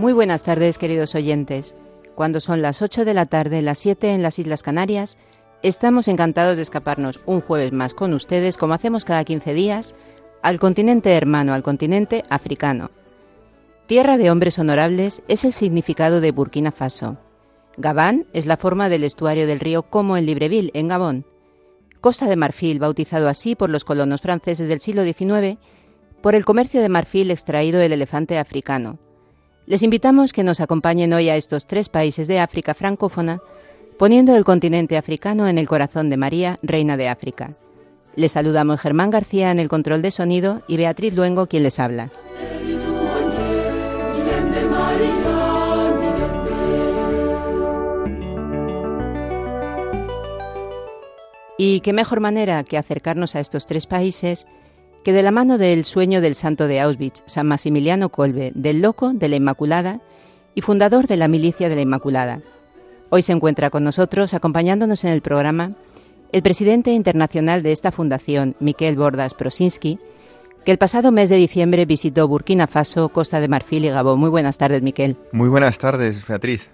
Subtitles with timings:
[0.00, 1.74] Muy buenas tardes, queridos oyentes.
[2.14, 5.18] Cuando son las 8 de la tarde, las 7 en las Islas Canarias,
[5.62, 9.94] estamos encantados de escaparnos un jueves más con ustedes, como hacemos cada 15 días,
[10.40, 12.90] al continente hermano, al continente africano.
[13.88, 17.18] Tierra de hombres honorables es el significado de Burkina Faso.
[17.76, 21.26] Gabán es la forma del estuario del río como en Libreville, en Gabón.
[22.00, 25.58] Costa de Marfil, bautizado así por los colonos franceses del siglo XIX,
[26.22, 28.98] por el comercio de marfil extraído del elefante africano.
[29.70, 33.40] Les invitamos que nos acompañen hoy a estos tres países de África francófona,
[34.00, 37.52] poniendo el continente africano en el corazón de María, Reina de África.
[38.16, 42.10] Les saludamos Germán García en el control de sonido y Beatriz Luengo quien les habla.
[51.58, 54.48] Y qué mejor manera que acercarnos a estos tres países
[55.04, 59.12] que de la mano del sueño del santo de Auschwitz, San Maximiliano Kolbe, del loco
[59.12, 60.00] de la Inmaculada
[60.54, 62.42] y fundador de la milicia de la Inmaculada.
[63.08, 65.72] Hoy se encuentra con nosotros, acompañándonos en el programa,
[66.32, 69.98] el presidente internacional de esta fundación, Miquel Bordas Prosinski,
[70.64, 74.20] que el pasado mes de diciembre visitó Burkina Faso, Costa de Marfil y Gabón.
[74.20, 75.16] Muy buenas tardes, Miquel.
[75.32, 76.68] Muy buenas tardes, Beatriz.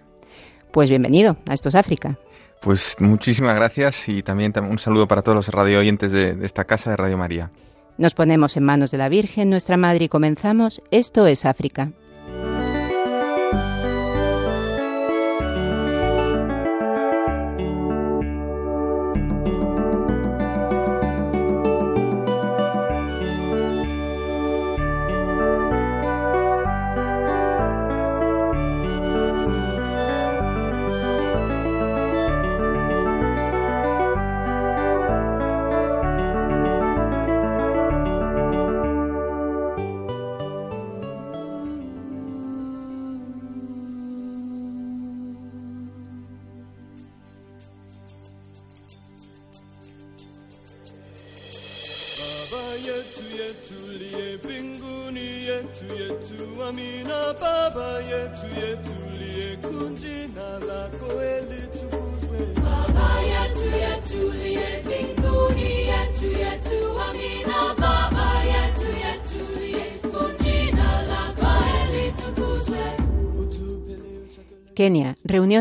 [0.73, 2.19] Pues bienvenido a Estos África.
[2.61, 6.65] Pues muchísimas gracias y también un saludo para todos los radio oyentes de, de esta
[6.65, 7.51] casa de Radio María.
[7.99, 10.83] Nos ponemos en manos de la Virgen, nuestra Madre, y comenzamos.
[10.91, 11.93] Esto es África.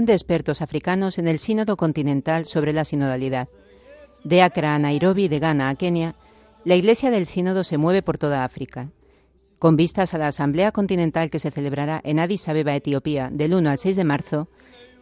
[0.04, 3.48] De expertos africanos en el Sínodo Continental sobre la Sinodalidad.
[4.26, 6.16] De Accra a Nairobi, de Ghana a Kenia,
[6.66, 8.90] la Iglesia del Sínodo se mueve por toda África.
[9.58, 13.70] Con vistas a la Asamblea Continental que se celebrará en Addis Abeba, Etiopía, del 1
[13.70, 14.50] al 6 de marzo,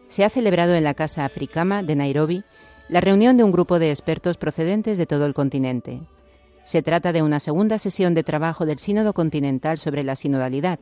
[0.06, 2.44] se ha celebrado en la Casa Africama de Nairobi
[2.88, 6.02] la reunión de un grupo de expertos procedentes de todo el continente.
[6.62, 10.78] Se trata de una segunda sesión de trabajo del Sínodo Continental sobre la sinodalidad,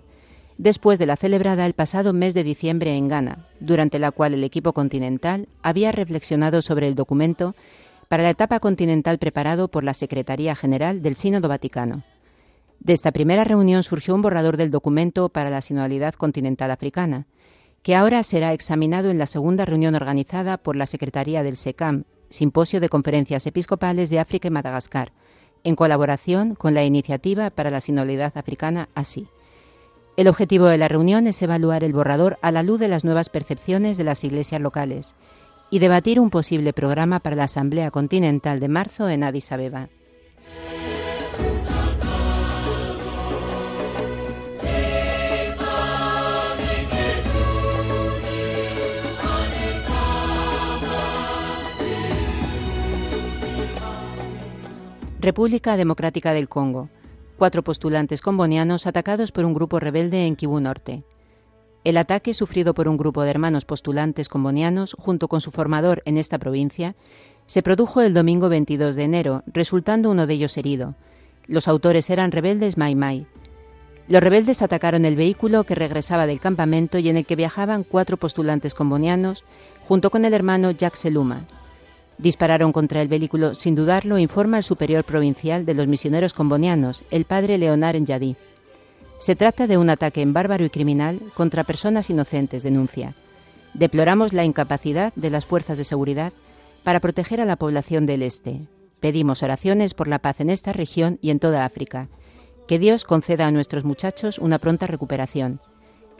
[0.58, 4.44] después de la celebrada el pasado mes de diciembre en Ghana, durante la cual el
[4.44, 7.54] equipo continental había reflexionado sobre el documento
[8.08, 12.04] para la etapa continental preparado por la Secretaría General del Sínodo Vaticano.
[12.80, 17.26] De esta primera reunión surgió un borrador del documento para la sinodalidad continental africana,
[17.82, 22.80] que ahora será examinado en la segunda reunión organizada por la Secretaría del SECAM, Simposio
[22.80, 25.12] de Conferencias Episcopales de África y Madagascar,
[25.64, 29.28] en colaboración con la Iniciativa para la Sinodalidad Africana ASI.
[30.14, 33.30] El objetivo de la reunión es evaluar el borrador a la luz de las nuevas
[33.30, 35.16] percepciones de las iglesias locales
[35.70, 39.88] y debatir un posible programa para la Asamblea Continental de marzo en Addis Abeba.
[55.20, 56.90] República Democrática del Congo
[57.36, 61.04] cuatro postulantes combonianos atacados por un grupo rebelde en Kivu Norte.
[61.84, 66.16] El ataque sufrido por un grupo de hermanos postulantes combonianos junto con su formador en
[66.16, 66.94] esta provincia
[67.46, 70.94] se produjo el domingo 22 de enero, resultando uno de ellos herido.
[71.46, 73.26] Los autores eran rebeldes Mai Mai.
[74.08, 78.16] Los rebeldes atacaron el vehículo que regresaba del campamento y en el que viajaban cuatro
[78.16, 79.44] postulantes combonianos
[79.88, 81.46] junto con el hermano Jack Seluma.
[82.18, 87.24] Dispararon contra el vehículo sin dudarlo, informa el superior provincial de los misioneros combonianos, el
[87.24, 88.36] padre Leonard Enyadí.
[89.18, 93.14] Se trata de un ataque en bárbaro y criminal contra personas inocentes, denuncia.
[93.74, 96.32] Deploramos la incapacidad de las fuerzas de seguridad
[96.84, 98.66] para proteger a la población del Este.
[99.00, 102.08] Pedimos oraciones por la paz en esta región y en toda África.
[102.68, 105.60] Que Dios conceda a nuestros muchachos una pronta recuperación.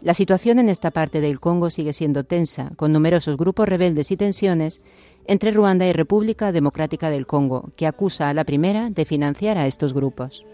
[0.02, 4.16] La situación en esta parte del Congo sigue siendo tensa, con numerosos grupos rebeldes y
[4.16, 4.82] tensiones
[5.26, 9.68] entre Ruanda y República Democrática del Congo, que acusa a la primera de financiar a
[9.68, 10.44] estos grupos.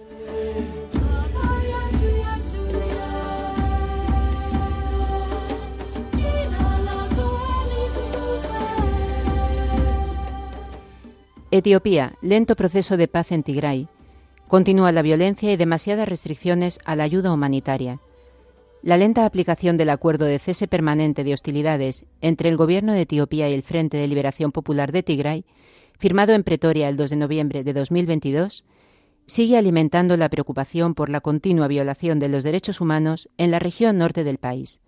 [11.50, 13.88] Etiopía, lento proceso de paz en Tigray.
[14.46, 17.98] Continúa la violencia y demasiadas restricciones a la ayuda humanitaria.
[18.82, 23.50] La lenta aplicación del acuerdo de cese permanente de hostilidades entre el gobierno de Etiopía
[23.50, 25.44] y el Frente de Liberación Popular de Tigray,
[25.98, 28.64] firmado en Pretoria el 2 de noviembre de 2022,
[29.26, 33.98] sigue alimentando la preocupación por la continua violación de los derechos humanos en la región
[33.98, 34.80] norte del país.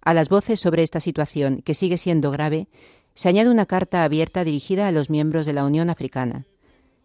[0.00, 2.66] A las voces sobre esta situación, que sigue siendo grave,
[3.12, 6.46] se añade una carta abierta dirigida a los miembros de la Unión Africana.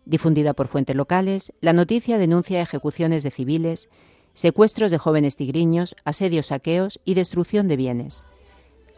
[0.05, 3.89] Difundida por fuentes locales, la noticia denuncia ejecuciones de civiles,
[4.33, 8.25] secuestros de jóvenes tigriños, asedios, saqueos y destrucción de bienes.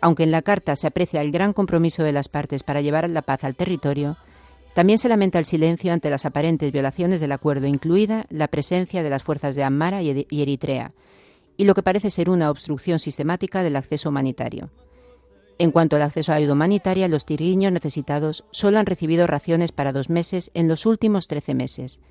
[0.01, 3.21] Aunque en la carta se aprecia el gran compromiso de las partes para llevar la
[3.21, 4.17] paz al territorio,
[4.73, 9.09] también se lamenta el silencio ante las aparentes violaciones del acuerdo, incluida la presencia de
[9.09, 10.91] las fuerzas de Amara y Eritrea,
[11.55, 14.69] y lo que parece ser una obstrucción sistemática del acceso humanitario.
[15.57, 19.93] En cuanto al acceso a ayuda humanitaria, los tirguiños necesitados solo han recibido raciones para
[19.93, 22.01] dos meses en los últimos trece meses.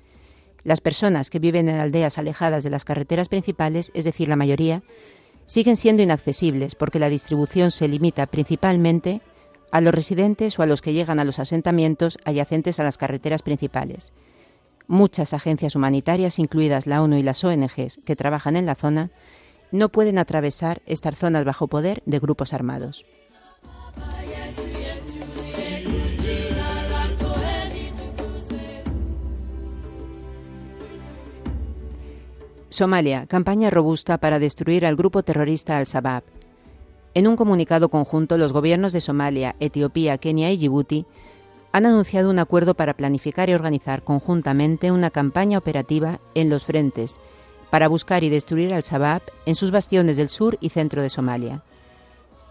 [0.65, 4.81] Las personas que viven en aldeas alejadas de las carreteras principales, es decir, la mayoría,
[5.45, 9.21] siguen siendo inaccesibles porque la distribución se limita principalmente
[9.71, 13.43] a los residentes o a los que llegan a los asentamientos adyacentes a las carreteras
[13.43, 14.11] principales.
[14.87, 19.11] Muchas agencias humanitarias, incluidas la ONU y las ONGs que trabajan en la zona,
[19.71, 23.05] no pueden atravesar estas zonas bajo poder de grupos armados.
[32.75, 36.23] Somalia, campaña robusta para destruir al grupo terrorista Al-Shabaab.
[37.13, 41.05] En un comunicado conjunto, los gobiernos de Somalia, Etiopía, Kenia y Djibouti
[41.71, 47.17] han anunciado un acuerdo para planificar y organizar conjuntamente una campaña operativa en los frentes
[47.69, 51.63] para buscar y destruir al-Shabaab en sus bastiones del sur y centro de Somalia.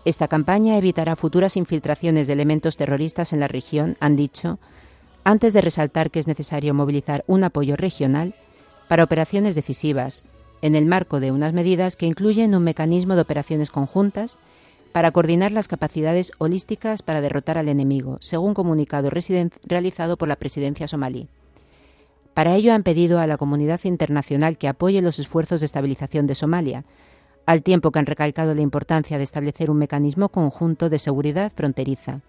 [0.06, 4.58] Esta campaña evitará futuras infiltraciones de elementos terroristas en la región, han dicho,
[5.22, 8.34] antes de resaltar que es necesario movilizar un apoyo regional
[8.88, 10.26] para operaciones decisivas,
[10.62, 14.38] en el marco de unas medidas que incluyen un mecanismo de operaciones conjuntas
[14.92, 20.86] para coordinar las capacidades holísticas para derrotar al enemigo, según comunicado realizado por la presidencia
[20.88, 21.28] somalí.
[22.32, 26.34] Para ello han pedido a la comunidad internacional que apoye los esfuerzos de estabilización de
[26.34, 26.84] Somalia,
[27.46, 32.20] al tiempo que han recalcado la importancia de establecer un mecanismo conjunto de seguridad fronteriza,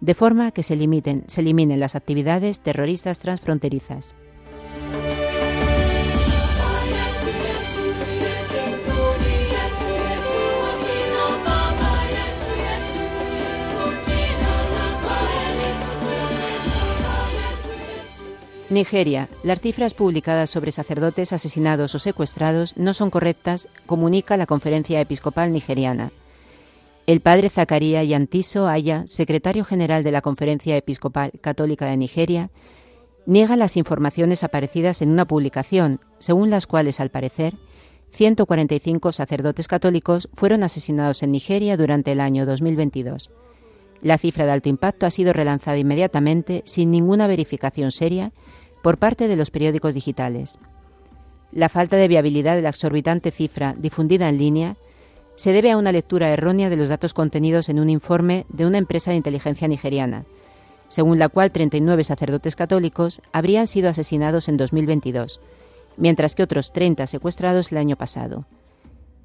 [0.00, 4.14] de forma que se, limiten, se eliminen las actividades terroristas transfronterizas.
[18.70, 19.28] Nigeria.
[19.42, 25.52] Las cifras publicadas sobre sacerdotes asesinados o secuestrados no son correctas, comunica la Conferencia Episcopal
[25.52, 26.12] Nigeriana.
[27.06, 32.50] El padre Zacarías Yantiso Aya, secretario general de la Conferencia Episcopal Católica de Nigeria,
[33.26, 37.54] niega las informaciones aparecidas en una publicación, según las cuales, al parecer,
[38.12, 43.30] 145 sacerdotes católicos fueron asesinados en Nigeria durante el año 2022.
[44.04, 48.32] La cifra de alto impacto ha sido relanzada inmediatamente sin ninguna verificación seria
[48.82, 50.58] por parte de los periódicos digitales.
[51.52, 54.76] La falta de viabilidad de la exorbitante cifra difundida en línea
[55.36, 58.76] se debe a una lectura errónea de los datos contenidos en un informe de una
[58.76, 60.26] empresa de inteligencia nigeriana,
[60.88, 65.40] según la cual 39 sacerdotes católicos habrían sido asesinados en 2022,
[65.96, 68.44] mientras que otros 30 secuestrados el año pasado.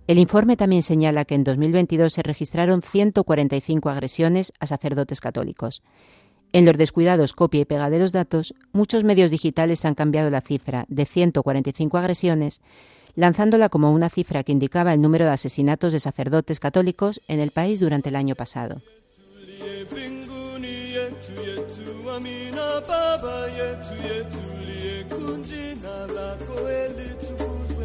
[0.10, 5.84] El informe también señala que en 2022 se registraron 145 agresiones a sacerdotes católicos.
[6.52, 10.42] En los descuidados copia y pega de los datos, muchos medios digitales han cambiado la
[10.42, 12.60] cifra de 145 agresiones,
[13.14, 17.52] lanzándola como una cifra que indicaba el número de asesinatos de sacerdotes católicos en el
[17.52, 18.82] país durante el año pasado.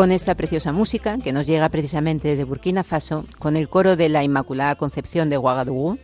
[0.00, 4.08] Con esta preciosa música, que nos llega precisamente desde Burkina Faso, con el coro de
[4.08, 5.98] la Inmaculada Concepción de Ouagadougou,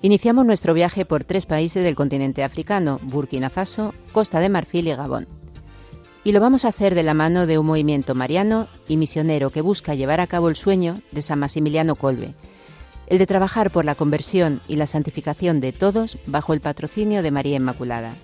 [0.00, 4.94] iniciamos nuestro viaje por tres países del continente africano, Burkina Faso, Costa de Marfil y
[4.94, 5.26] Gabón.
[6.24, 9.60] Y lo vamos a hacer de la mano de un movimiento mariano y misionero que
[9.60, 12.32] busca llevar a cabo el sueño de San Maximiliano Colbe,
[13.08, 17.30] el de trabajar por la conversión y la santificación de todos bajo el patrocinio de
[17.30, 18.14] María Inmaculada.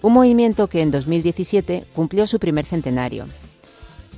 [0.00, 3.26] Un movimiento que en 2017 cumplió su primer centenario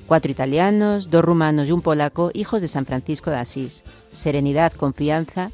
[0.07, 3.85] Cuatro italianos, dos rumanos y un polaco, hijos de San Francisco de Asís.
[4.13, 5.51] Serenidad, confianza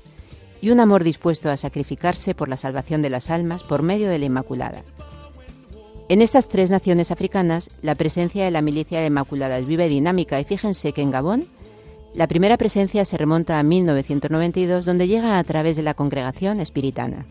[0.61, 4.19] y un amor dispuesto a sacrificarse por la salvación de las almas por medio de
[4.19, 4.83] la Inmaculada.
[6.09, 9.87] En estas tres naciones africanas, la presencia de la milicia de la Inmaculada es viva
[9.87, 11.45] y dinámica y fíjense que en Gabón
[12.17, 17.25] la primera presencia se remonta a 1992 donde llega a través de la congregación espiritana.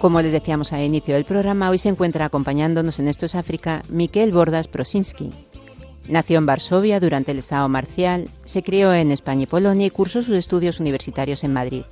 [0.00, 3.82] Como les decíamos al inicio del programa, hoy se encuentra acompañándonos en Esto es África
[3.90, 5.30] Miquel Bordas Prosinski.
[6.08, 10.22] Nació en Varsovia durante el Estado marcial, se crió en España y Polonia y cursó
[10.22, 11.82] sus estudios universitarios en Madrid.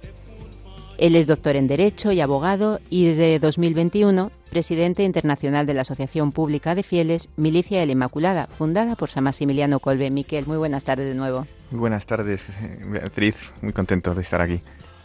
[0.97, 6.33] Él es doctor en Derecho y abogado y desde 2021 presidente internacional de la Asociación
[6.33, 10.11] Pública de Fieles Milicia de la Inmaculada, fundada por San Maximiliano Colbe.
[10.11, 11.47] Miquel, muy buenas tardes de nuevo.
[11.71, 12.47] Muy buenas tardes,
[12.87, 13.37] Beatriz.
[13.61, 14.63] Muy contento de estar aquí.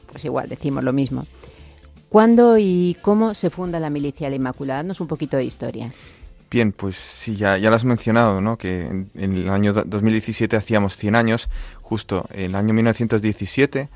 [0.10, 1.26] Pues igual, decimos lo mismo.
[2.14, 4.84] ¿Cuándo y cómo se funda la Milicia la Inmaculada?
[4.84, 5.92] Danos un poquito de historia.
[6.52, 8.56] Bien, pues sí, ya, ya lo has mencionado, ¿no?
[8.56, 11.50] Que en, el año 2017 hacíamos 100 años,
[11.82, 13.90] justo el año 1917,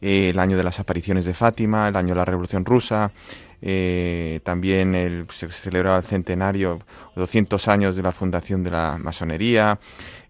[0.00, 3.10] eh, el año de las apariciones de Fátima, el año de la Revolución Rusa,
[3.60, 6.78] eh, también el, se celebraba el centenario,
[7.16, 9.78] 200 años de la fundación de la masonería,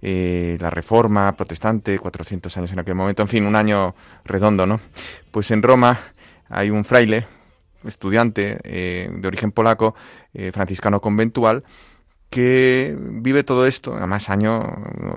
[0.03, 4.81] eh, la reforma protestante, 400 años en aquel momento, en fin, un año redondo, ¿no?
[5.31, 6.01] Pues en Roma
[6.49, 7.27] hay un fraile,
[7.85, 9.95] estudiante eh, de origen polaco,
[10.35, 11.65] eh, franciscano conventual,
[12.31, 14.63] que vive todo esto, además año,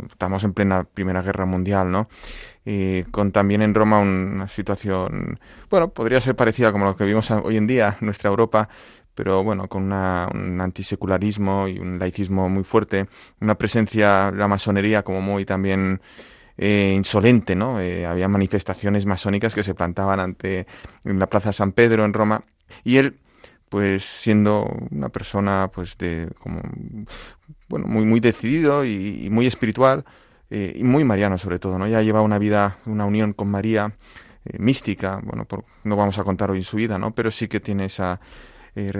[0.09, 2.07] estamos en plena Primera Guerra Mundial, ¿no?
[2.65, 7.29] Eh, con también en Roma una situación, bueno, podría ser parecida como lo que vivimos
[7.31, 8.69] hoy en día, nuestra Europa,
[9.15, 13.07] pero bueno, con un antisecularismo y un laicismo muy fuerte,
[13.41, 16.01] una presencia la masonería como muy también
[16.63, 17.79] eh, insolente, ¿no?
[17.79, 20.67] Eh, había manifestaciones masónicas que se plantaban ante
[21.03, 22.43] en la Plaza San Pedro en Roma
[22.83, 23.17] y él
[23.67, 26.61] pues siendo una persona pues de como
[27.67, 30.05] bueno muy muy decidido y, muy espiritual
[30.51, 33.95] eh, y muy mariano sobre todo no ya lleva una vida una unión con María
[34.59, 35.47] mística bueno
[35.83, 38.19] no vamos a contar hoy su vida no pero sí que tiene esa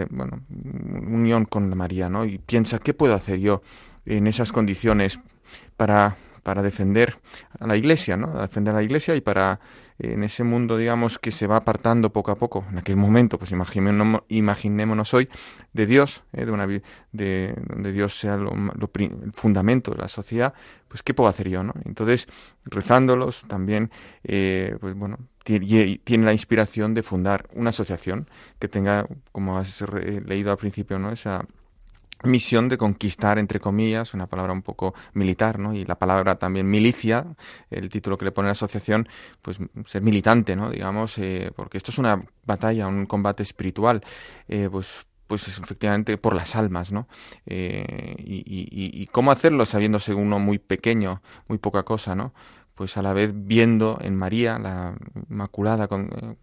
[0.10, 3.62] bueno unión con María no y piensa qué puedo hacer yo
[4.08, 5.20] en esas condiciones
[5.78, 7.20] para para defender
[7.60, 8.38] a la iglesia, ¿no?
[8.38, 9.60] A defender a la iglesia y para
[10.02, 13.52] en ese mundo, digamos, que se va apartando poco a poco, en aquel momento, pues
[13.52, 15.30] imaginémonos, hoy
[15.74, 16.46] de Dios, ¿eh?
[16.46, 16.66] de una
[17.12, 20.54] de donde Dios sea lo, el fundamento de la sociedad,
[20.88, 21.74] pues qué puedo hacer yo, ¿no?
[21.86, 22.28] Entonces,
[22.66, 23.92] rezándolos también,
[24.24, 28.28] eh, pues bueno, tiene la inspiración de fundar una asociación
[28.60, 29.84] que tenga, como has
[30.26, 31.12] leído al principio, ¿no?
[31.12, 31.46] esa
[32.24, 35.74] misión de conquistar, entre comillas, una palabra un poco militar, ¿no?
[35.74, 37.26] Y la palabra también milicia,
[37.70, 39.08] el título que le pone la asociación,
[39.42, 40.70] pues ser militante, ¿no?
[40.70, 44.02] Digamos, eh, porque esto es una batalla, un combate espiritual,
[44.48, 47.08] eh, pues pues es efectivamente por las almas, ¿no?
[47.46, 52.34] Eh, y, y, cómo hacerlo sabiéndose uno muy pequeño, muy poca cosa, ¿no?
[52.76, 54.94] Pues a la vez viendo en María, la
[55.30, 56.38] Inmaculada, con,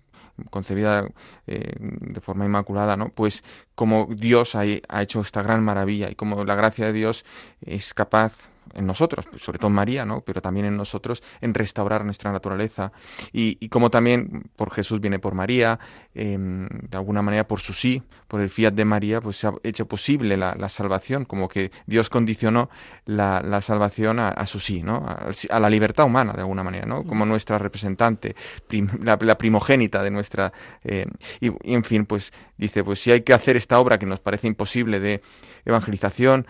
[0.50, 1.08] concebida
[1.46, 3.10] eh, de forma inmaculada, ¿no?
[3.10, 3.42] Pues
[3.74, 7.24] como Dios ha, ha, hecho esta gran maravilla y como la gracia de Dios
[7.60, 8.32] es capaz
[8.74, 10.20] en nosotros, sobre todo en María, ¿no?
[10.20, 12.92] pero también en nosotros, en restaurar nuestra naturaleza.
[13.32, 15.78] Y, como también por Jesús viene por María,
[16.14, 19.52] em, de alguna manera por su sí, por el fiat de María, pues se ha
[19.62, 22.68] hecho posible la, salvación, como que Dios condicionó
[23.06, 25.04] la, salvación a, su sí, ¿no?
[25.06, 27.04] A, la libertad humana, de alguna manera, ¿no?
[27.04, 28.36] como nuestra representante,
[29.02, 30.52] la, primogénita de nuestra...
[30.84, 31.06] Eh,
[31.40, 34.20] y, y en fin, pues dice, pues si hay que hacer esta obra que nos
[34.20, 35.22] parece imposible de
[35.64, 36.46] evangelización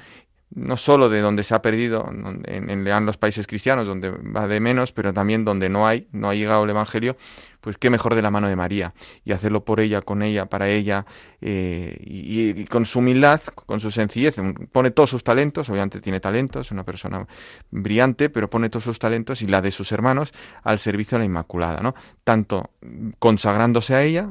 [0.55, 4.61] no solo de donde se ha perdido, en, en, los países cristianos, donde va de
[4.61, 7.17] menos, pero también donde no hay, no ha llegado el Evangelio,
[7.61, 10.69] pues qué mejor de la mano de María y hacerlo por ella, con ella, para
[10.69, 11.07] ella
[11.41, 14.37] eh, y, con su humildad, con su sencillez.
[14.73, 17.27] Pone todos sus talentos, obviamente tiene talentos, es una persona
[17.71, 21.27] brillante, pero pone todos sus talentos y la de sus hermanos al servicio de la
[21.27, 21.95] Inmaculada, ¿no?
[22.25, 22.71] Tanto
[23.19, 24.29] consagrándose a ella,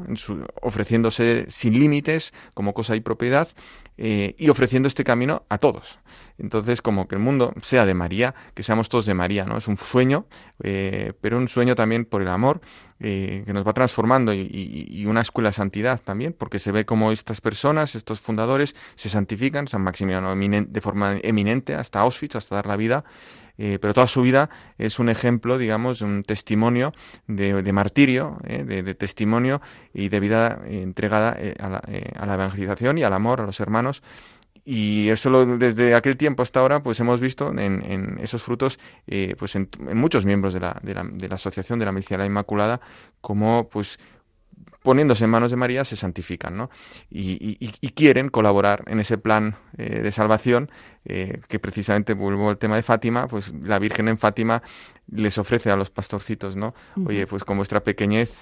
[0.61, 3.49] ofreciéndose sin límites como cosa y propiedad
[3.97, 5.99] eh, y ofreciendo este camino a todos.
[6.37, 9.57] Entonces, como que el mundo sea de María, que seamos todos de María, ¿no?
[9.57, 10.27] Es un sueño,
[10.61, 12.61] eh, pero un sueño también por el amor
[12.99, 17.11] eh, que nos va transformando y, una escuela de santidad también, porque se ve como
[17.11, 22.65] estas personas, estos fundadores, se santifican, San Maximiliano de forma eminente hasta Auschwitz, hasta dar
[22.65, 23.05] la vida,
[23.59, 26.91] eh, pero toda su vida es un ejemplo, digamos, un testimonio
[27.27, 29.61] de, martirio, eh, de, testimonio
[29.93, 34.01] y de vida entregada a la, a, la, evangelización y al amor a los hermanos
[34.69, 39.55] y eso desde aquel tiempo hasta ahora pues hemos visto en, esos frutos eh, pues
[39.55, 42.81] en, muchos miembros de la, de la, de la asociación de la Medicina Inmaculada
[43.21, 43.97] como pues
[44.83, 46.69] poniéndose en manos de María se santifican ¿no?
[47.09, 47.55] y,
[47.95, 50.69] quieren colaborar en ese plan eh, de salvación
[51.05, 54.61] eh, que precisamente vuelvo al tema de Fátima pues la Virgen en Fátima
[55.09, 56.75] les ofrece a los pastorcitos no
[57.05, 58.33] oye pues con vuestra pequeñez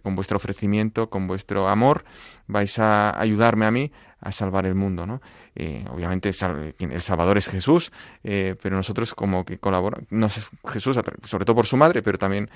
[0.00, 2.04] con vuestro ofrecimiento con vuestro amor
[2.46, 5.20] vais a ayudarme a mí a salvar el mundo, ¿no?
[5.54, 7.92] Eh, obviamente el Salvador es Jesús,
[8.24, 10.08] eh, pero nosotros como que colaboramos,
[10.68, 12.50] Jesús, sobre todo por su madre, pero también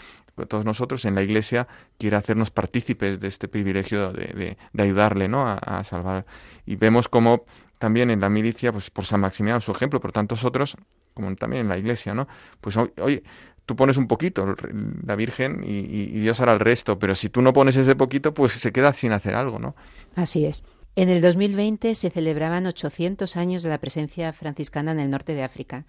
[0.49, 1.69] todos nosotros en la Iglesia
[1.99, 5.47] quiere hacernos partícipes de este privilegio de, ayudarle, ¿no?
[5.47, 6.25] A, salvar.
[6.65, 7.45] Y vemos como
[7.79, 10.77] también en la milicia, pues por San Maximiliano, su ejemplo, por tantos otros,
[11.15, 12.27] como también en la Iglesia, ¿no?
[12.61, 13.23] Pues oye,
[13.67, 14.55] tú pones un poquito,
[15.07, 18.35] la Virgen, y, y, Dios hará el resto, pero si tú no pones ese poquito,
[18.35, 19.77] pues se queda sin hacer algo, ¿no?
[20.17, 20.65] Así es.
[20.97, 25.45] En el 2020 se celebraban 800 años de la presencia franciscana en el norte de
[25.45, 25.85] África.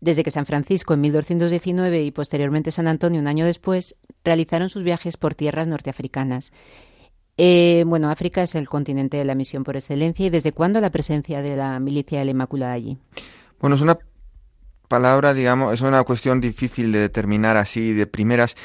[0.00, 4.82] Desde que San Francisco en 1219 y posteriormente San Antonio un año después realizaron sus
[4.82, 6.52] viajes por tierras norteafricanas.
[7.36, 10.90] Eh, bueno, África es el continente de la misión por excelencia y ¿desde cuándo la
[10.90, 12.98] presencia de la milicia de la Inmaculada allí?
[13.60, 13.96] Bueno, es una
[14.88, 18.56] palabra, digamos, es una cuestión difícil de determinar así de primeras,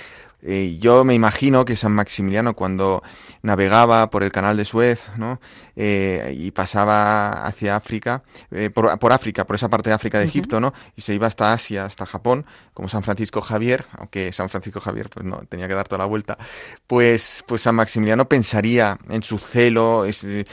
[0.43, 3.01] eh, yo me imagino que San Maximiliano cuando
[3.41, 5.39] navegaba por el canal de Suez ¿no?
[5.75, 10.59] Eh, y pasaba hacia África, eh, por, África, por esa parte de África de Egipto,
[10.59, 10.73] ¿no?
[10.95, 15.09] y se iba hasta Asia, hasta Japón, como San Francisco Javier, aunque San Francisco Javier
[15.09, 16.37] pues no tenía que dar toda la vuelta,
[16.85, 20.45] pues, pues San Maximiliano pensaría en su celo de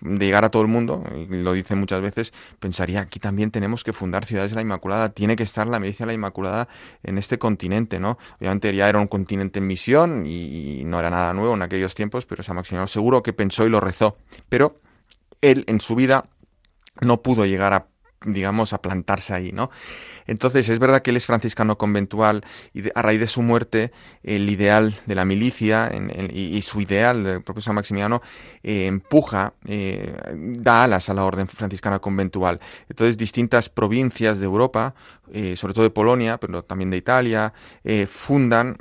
[0.00, 3.92] llegar a todo el mundo, y lo dice muchas veces, pensaría aquí también tenemos que
[3.92, 6.68] fundar ciudades de la Inmaculada, tiene que estar la milicia de la Inmaculada
[7.02, 8.18] en este continente, ¿no?
[8.38, 12.26] Obviamente ya era un continente en misión y, no era nada nuevo en aquellos tiempos,
[12.26, 14.16] pero San Maximiliano seguro que pensó y lo rezó.
[14.48, 14.76] Pero
[15.40, 16.26] él en su vida
[17.00, 17.86] no pudo llegar a
[18.26, 19.70] digamos, a plantarse ahí, ¿no?
[20.26, 23.92] Entonces, es verdad que él es franciscano conventual y a raíz de su muerte,
[24.22, 25.90] el ideal de la milicia
[26.32, 28.22] y, su ideal del propio San Maximiano
[28.62, 32.60] eh, empuja, eh, da alas a la orden franciscana conventual.
[32.88, 34.94] Entonces, distintas provincias de Europa,
[35.32, 37.52] eh, sobre todo de Polonia, pero también de Italia,
[38.08, 38.76] fundan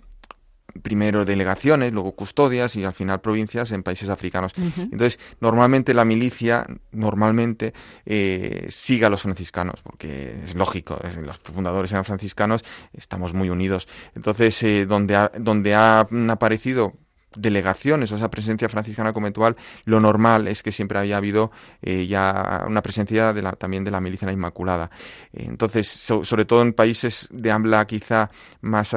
[0.81, 4.53] primero delegaciones, luego custodias y al final provincias en países africanos.
[4.77, 7.73] Entonces, normalmente la milicia, normalmente,
[8.05, 13.87] eh, sigue a los franciscanos, porque es lógico, los fundadores eran franciscanos, estamos muy unidos.
[14.15, 16.93] Entonces, eh, donde, ha, donde han aparecido
[17.35, 22.65] delegaciones o esa presencia franciscana conventual, lo normal es que siempre haya habido eh, ya
[22.67, 24.89] una presencia de la, también de la milicia Inmaculada.
[25.33, 28.29] entonces, sobre todo en países de habla quizá
[28.61, 28.95] más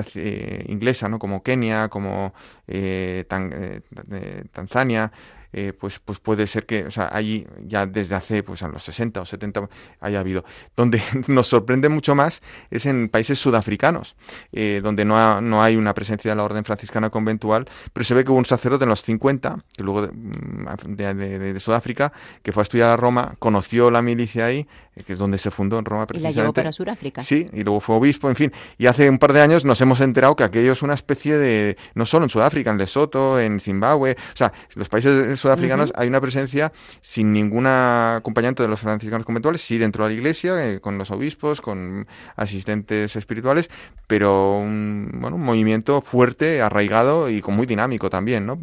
[0.67, 1.19] inglesa, ¿no?
[1.19, 2.35] como Kenia, como
[4.53, 5.11] Tanzania,
[5.57, 8.83] eh, pues, pues puede ser que, o sea, allí ya desde hace, pues a los
[8.83, 9.69] 60 o 70
[10.01, 10.45] haya habido.
[10.77, 14.17] Donde nos sorprende mucho más es en países sudafricanos,
[14.51, 18.25] eh, donde no, no, hay una presencia de la orden franciscana conventual, pero se ve
[18.25, 22.13] que hubo un sacerdote en los 50, que luego de, mm, de, Sudáfrica,
[22.43, 24.67] que fue a estudiar a Roma, conoció la milicia ahí,
[25.03, 26.35] que es donde se fundó en Roma precisamente.
[26.35, 27.23] Y la llevó para Sudáfrica.
[27.23, 28.53] Sí, y luego fue obispo, en fin.
[28.79, 31.77] Y hace un par de años nos hemos enterado que aquello es una especie de,
[31.95, 36.21] no solo en Sudáfrica, en Lesoto, en Zimbabue, o sea, los países sudafricanos hay una
[36.21, 40.99] presencia sin ningún acompañamiento de los franciscanos conventuales, sí dentro de la iglesia, eh, con
[40.99, 43.71] los obispos, con asistentes espirituales,
[44.07, 48.59] pero un, bueno, un movimiento fuerte, arraigado y con muy dinámico también, ¿no?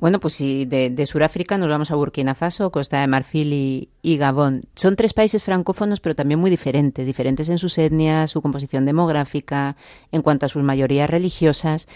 [0.00, 3.90] Bueno, pues si de, de Sudáfrica nos vamos a Burkina Faso, Costa de Marfil y,
[4.00, 4.64] y, Gabón.
[4.74, 9.76] Son tres países francófonos, pero también muy diferentes, diferentes en sus etnias, su composición demográfica,
[10.10, 11.86] en cuanto a sus mayorías religiosas.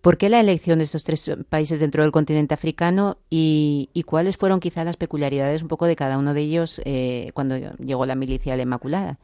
[0.00, 4.58] ¿Por qué la elección de estos tres países dentro del continente africano y, cuáles fueron
[4.58, 8.54] quizá las peculiaridades un poco de cada uno de ellos eh, cuando llegó la milicia
[8.54, 9.18] de la Inmaculada?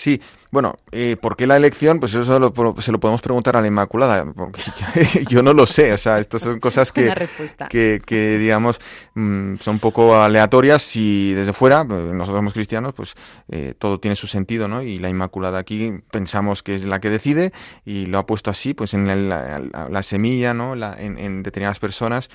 [0.00, 0.18] Sí,
[0.50, 2.00] bueno, eh, ¿por qué la elección?
[2.00, 2.24] Pues eso
[2.80, 4.62] se lo podemos preguntar a la Inmaculada, porque
[5.28, 6.90] yo, no lo sé, o sea, estas son cosas
[7.68, 8.80] que, que, digamos,
[9.12, 13.14] mm, son un poco aleatorias y desde fuera, pues, nosotros somos cristianos, pues
[13.50, 14.80] eh, todo tiene su sentido, ¿no?
[14.80, 17.52] Y la Inmaculada aquí pensamos que es la que decide
[17.84, 20.72] y lo ha puesto así, pues en la, semilla, ¿no?
[20.96, 22.30] en, en determinadas personas.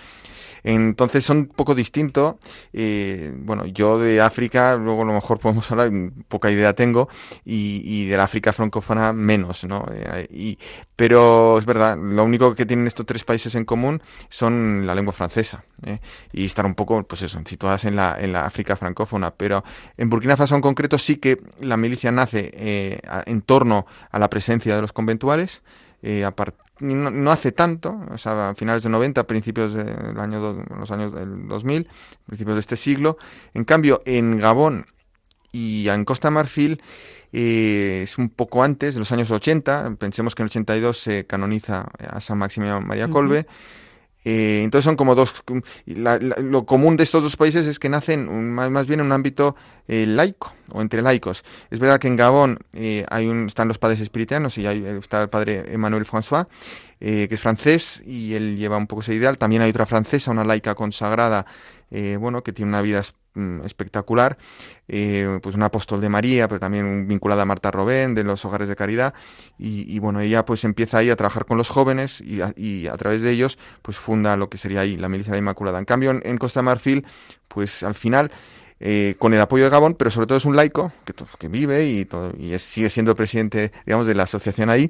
[0.65, 2.35] Entonces son un poco distintos.
[2.73, 5.91] Eh, bueno, yo de África, luego a lo mejor podemos hablar,
[6.27, 7.07] poca idea tengo,
[7.45, 9.85] y, y de la África francófona menos, ¿no?
[9.93, 10.57] Eh, y,
[10.95, 15.13] pero es verdad, lo único que tienen estos tres países en común son la lengua
[15.13, 15.99] francesa ¿eh?
[16.33, 19.35] y estar un poco, pues eso, situadas en la, en la África francófona.
[19.35, 19.63] Pero
[19.97, 22.51] en Burkina Faso en concreto sí que la milicia nace
[23.03, 25.61] en torno a la presencia de los conventuales.
[26.79, 31.47] No, hace tanto, o sea, a finales de 90, principios del año los años del
[31.47, 31.87] 2000,
[32.25, 33.17] principios de este siglo.
[33.53, 34.87] En cambio, en Gabón
[35.51, 36.81] y en Costa Marfil
[37.31, 41.25] eh, es un poco antes, de los años 80, pensemos que en el 82 se
[41.25, 43.47] canoniza a San Maximiliano María Colbe.
[44.25, 45.43] Eh, entonces son como dos...
[45.85, 49.55] lo común de estos dos países es que nacen más, bien en un ámbito
[49.87, 51.43] eh, laico o entre laicos.
[51.69, 55.21] Es verdad que en Gabón eh, hay un, están los padres espiritianos y hay, está
[55.21, 56.47] el padre Emmanuel François,
[56.99, 59.37] que es francés y él lleva un poco ese ideal.
[59.37, 61.45] También hay otra francesa, una laica consagrada,
[62.19, 63.03] bueno, que tiene una vida
[63.63, 64.37] espectacular,
[64.87, 68.67] eh, pues un apóstol de María, pero también vinculada a Marta Robén, de los hogares
[68.67, 69.13] de caridad,
[69.57, 72.41] y, bueno, ella pues empieza ahí a trabajar con los jóvenes y
[72.87, 75.79] a, través de ellos pues funda lo que sería ahí la milicia de Inmaculada.
[75.79, 77.05] En cambio, en, Costa de Marfil,
[77.47, 78.31] pues al final...
[78.81, 80.91] Eh, con el apoyo de Gabón, pero sobre todo es un laico
[81.39, 84.89] que, vive y, sigue siendo presidente, digamos, de la asociación ahí,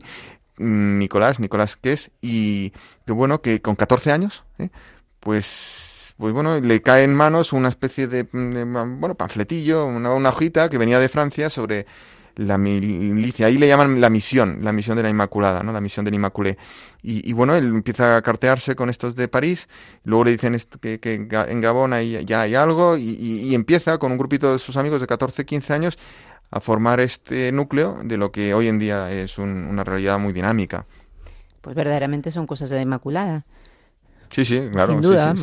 [0.58, 2.71] mm, Nicolás, Nicolás es y
[3.05, 4.69] que bueno, que con 14 años, ¿eh?
[5.25, 10.77] Pues pues bueno, le cae en manos una especie de, bueno, panfletillo, una, hojita que
[10.77, 11.85] venía de Francia sobre
[12.35, 13.47] la milicia.
[13.47, 15.73] Ahí le llaman la misión, la misión de la Inmaculada, ¿no?
[15.73, 16.57] La misión del Inmaculé.
[17.01, 19.67] Y, bueno, él empieza a cartearse con estos de París,
[20.05, 21.91] luego le dicen que, en Gabón
[22.25, 25.97] ya hay algo, y, empieza con un grupito de sus amigos de 14, 15 años
[26.49, 30.85] a formar este núcleo de lo que hoy en día es una realidad muy dinámica.
[31.59, 33.43] Pues verdaderamente son cosas de la Inmaculada.
[34.29, 34.93] Sí, sí, claro.
[34.93, 35.33] Sin duda,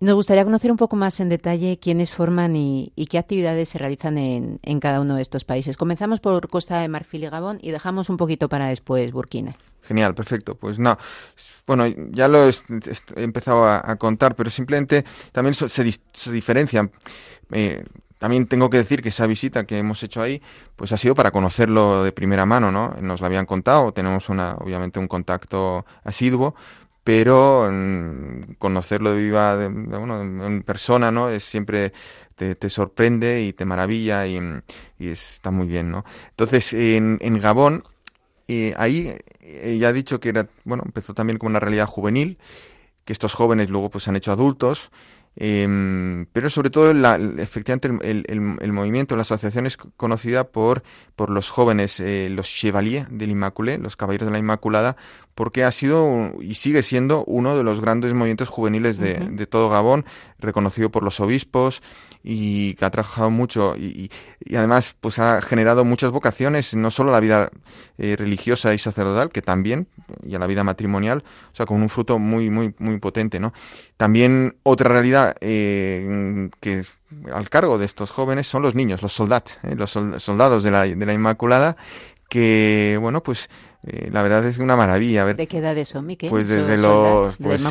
[0.00, 4.16] nos gustaría conocer un poco más en detalle quiénes forman y, qué actividades se realizan
[4.16, 5.76] en, cada uno de estos países.
[5.76, 9.56] Comenzamos por Costa de Marfil y Gabón y dejamos un poquito para después Burkina.
[9.82, 10.54] Genial, perfecto.
[10.54, 10.96] Pues no,
[11.66, 12.52] bueno, ya lo he,
[13.16, 16.92] empezado a, contar, pero simplemente también se, diferencian.
[17.50, 17.82] Eh,
[18.18, 20.42] también tengo que decir que esa visita que hemos hecho ahí,
[20.76, 22.94] pues ha sido para conocerlo de primera mano, ¿no?
[23.00, 26.54] Nos lo habían contado, tenemos una, obviamente un contacto asiduo,
[27.08, 31.30] pero mm, conocerlo de viva, de, bueno, en persona, ¿no?
[31.30, 31.94] Es siempre
[32.36, 34.38] te, sorprende y te maravilla y,
[34.98, 36.04] está muy bien, ¿no?
[36.28, 37.84] Entonces, en, en Gabón,
[38.46, 42.36] eh, ahí eh, ya ha dicho que era, bueno, empezó también como una realidad juvenil,
[43.06, 44.90] que estos jóvenes luego pues se han hecho adultos,
[45.40, 50.82] Em, pero sobre todo, la, efectivamente, el, el, movimiento, la asociación es conocida por,
[51.14, 54.96] por los jóvenes, eh, los Chevaliers del Inmaculé, los Caballeros de la Inmaculada,
[55.36, 59.70] porque ha sido y sigue siendo uno de los grandes movimientos juveniles de, de todo
[59.70, 60.04] Gabón.
[60.38, 61.82] Reconocido por los obispos
[62.22, 64.10] y que ha trabajado mucho y,
[64.56, 67.50] además pues ha generado muchas vocaciones, no solo a la vida
[67.96, 69.88] eh, religiosa y sacerdotal, que también,
[70.26, 73.52] y a la vida matrimonial, o sea, con un fruto muy, muy, muy potente, ¿no?
[73.96, 76.92] También otra realidad eh, que es
[77.32, 79.74] al cargo de estos jóvenes son los niños, los soldados, ¿eh?
[79.74, 81.76] los soldados de la, de la Inmaculada,
[82.28, 83.48] que, bueno, pues
[83.86, 85.24] eh, la verdad es una maravilla.
[85.24, 86.30] ¿De qué edades son, Miquel?
[86.30, 87.36] Pues desde los...
[87.36, 87.62] Pues,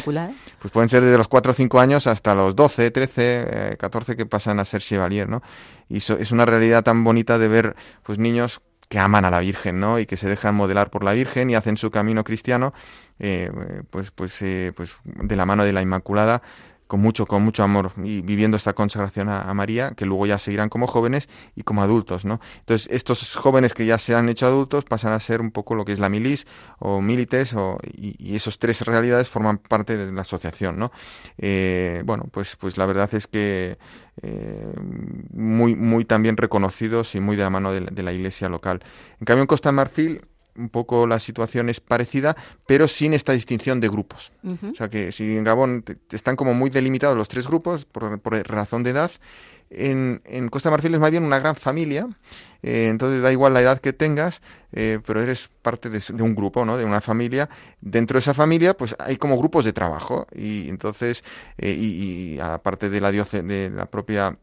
[0.59, 4.25] pues, pueden ser desde los 4 o 5 años hasta los 12, 13, 14 que
[4.25, 5.41] pasan a ser chevalier, ¿no?
[5.89, 9.79] Y es una realidad tan bonita de ver, pues, niños que aman a la Virgen,
[9.79, 9.99] ¿no?
[9.99, 12.73] Y que se dejan modelar por la Virgen y hacen su camino cristiano,
[13.19, 13.51] eh,
[13.89, 16.41] pues, pues, eh, pues de la mano de la Inmaculada,
[16.87, 20.69] con mucho, con mucho amor y viviendo esta consagración a, María, que luego ya seguirán
[20.69, 22.39] como jóvenes y como adultos, ¿no?
[22.59, 25.85] Entonces, estos jóvenes que ya se han hecho adultos pasan a ser un poco lo
[25.85, 26.47] que es la milis
[26.79, 30.91] o milites, o, y, esos tres realidades forman parte de la asociación, ¿no?
[31.37, 33.77] Eh, bueno, pues, pues la verdad es que
[34.21, 34.73] eh,
[35.33, 38.81] muy, muy también reconocidos y muy de la mano de la, de la iglesia local.
[39.19, 40.21] En cambio, en Costa Marfil,
[40.57, 44.31] un poco la situación es parecida, pero sin esta distinción de grupos.
[44.71, 48.83] O sea que si en Gabón están como muy delimitados los tres grupos por, razón
[48.83, 49.11] de edad,
[49.69, 52.07] en, en, Costa de Marfil es más bien una gran familia,
[52.63, 54.41] eh, entonces da igual la edad que tengas,
[54.71, 56.77] eh, pero eres parte de, un grupo, ¿no?
[56.77, 57.49] de una familia.
[57.81, 61.23] Dentro de esa familia, pues hay como grupos de trabajo y entonces,
[61.57, 64.37] eh, y, y, aparte de la, de la propia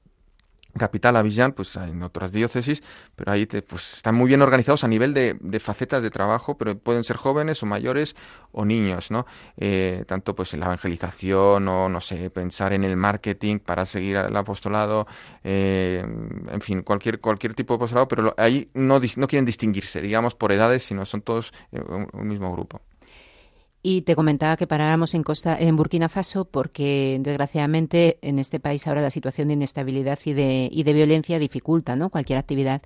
[0.74, 2.82] capital, Avillán, pues en otras diócesis,
[3.16, 6.56] pero ahí te, pues, están muy bien organizados a nivel de, de, facetas de trabajo,
[6.58, 8.16] pero pueden ser jóvenes o mayores
[8.52, 9.26] o niños, ¿no?
[9.56, 14.16] Eh, tanto pues en la evangelización o, no sé, pensar en el marketing para seguir
[14.16, 15.06] el apostolado,
[15.42, 20.34] eh, en fin, cualquier, cualquier tipo de apostolado, pero ahí no, no quieren distinguirse, digamos,
[20.34, 22.80] por edades, sino son todos eh, un mismo grupo.
[23.86, 28.86] Y te comentaba que paráramos en, Costa, en Burkina Faso porque, desgraciadamente, en este país
[28.86, 32.08] ahora la situación de inestabilidad y de, y de violencia dificulta ¿no?
[32.08, 32.80] cualquier actividad.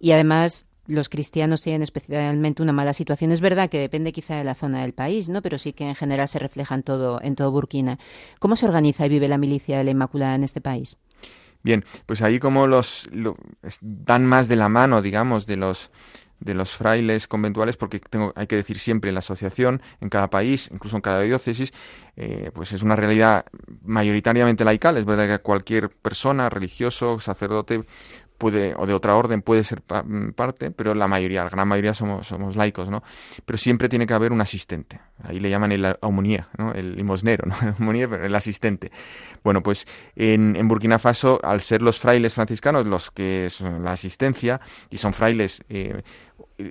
[0.00, 3.30] Y además, los cristianos tienen especialmente una mala situación.
[3.30, 5.42] Es verdad que depende quizá de la zona del país, ¿no?
[5.42, 7.98] pero sí que en general se refleja en todo, en todo Burkina.
[8.38, 10.96] ¿Cómo se organiza y vive la milicia de la Inmaculada en este país?
[11.62, 13.08] Bien, pues ahí como los
[13.80, 15.90] dan más de la mano, digamos, de los
[16.40, 20.68] de los frailes conventuales, porque tengo, hay que decir siempre la asociación en cada país,
[20.72, 21.72] incluso en cada diócesis,
[22.16, 23.46] eh, pues es una realidad
[23.84, 24.96] mayoritariamente laical.
[24.96, 27.84] Es verdad que cualquier persona, religioso, sacerdote,
[28.42, 31.94] puede, o de otra orden puede ser mm, parte, pero la mayoría, la gran mayoría
[31.94, 33.04] somos, somos laicos, ¿no?
[33.44, 35.00] Pero siempre tiene que haber un asistente.
[35.22, 36.72] Ahí le llaman el aumonier, ¿no?
[36.72, 37.54] El limosnero, ¿no?
[37.62, 38.90] El aumonier, pero el asistente.
[39.44, 44.60] Bueno, pues en, Burkina Faso, al ser los frailes franciscanos los que son la asistencia,
[44.90, 46.02] y son frailes eh,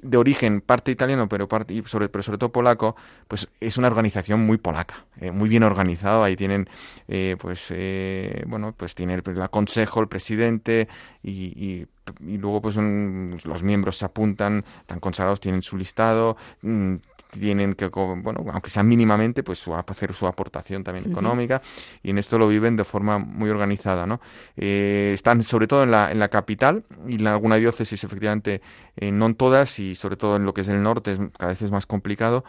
[0.01, 2.95] de origen parte italiano, pero, parte, sobre, pero sobre todo polaco,
[3.27, 6.23] pues es una organización muy polaca, eh, muy bien organizado.
[6.23, 6.69] Ahí tienen,
[7.07, 10.87] eh, pues, eh, bueno, pues tiene el, el, consejo, el presidente
[11.23, 11.87] y, y,
[12.25, 16.95] y luego pues los miembros se apuntan, están consagrados, tienen su listado, mm,
[17.31, 21.61] tienen que, bueno, aunque sea mínimamente, pues hacer su aportación también económica
[22.03, 24.21] y en esto lo viven de forma muy organizada, ¿no?
[24.55, 28.61] Eh, están sobre todo en la, en la capital y en alguna diócesis, efectivamente,
[28.95, 31.51] eh, no en todas y sobre todo en lo que es el norte, es, cada
[31.51, 32.43] vez es más complicado,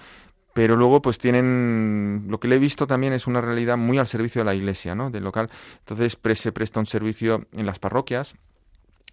[0.52, 4.06] pero luego pues tienen lo que le he visto también es una realidad muy al
[4.06, 5.10] servicio de la iglesia, ¿no?
[5.10, 5.50] Del local.
[5.78, 8.34] Entonces se presta un servicio en las parroquias,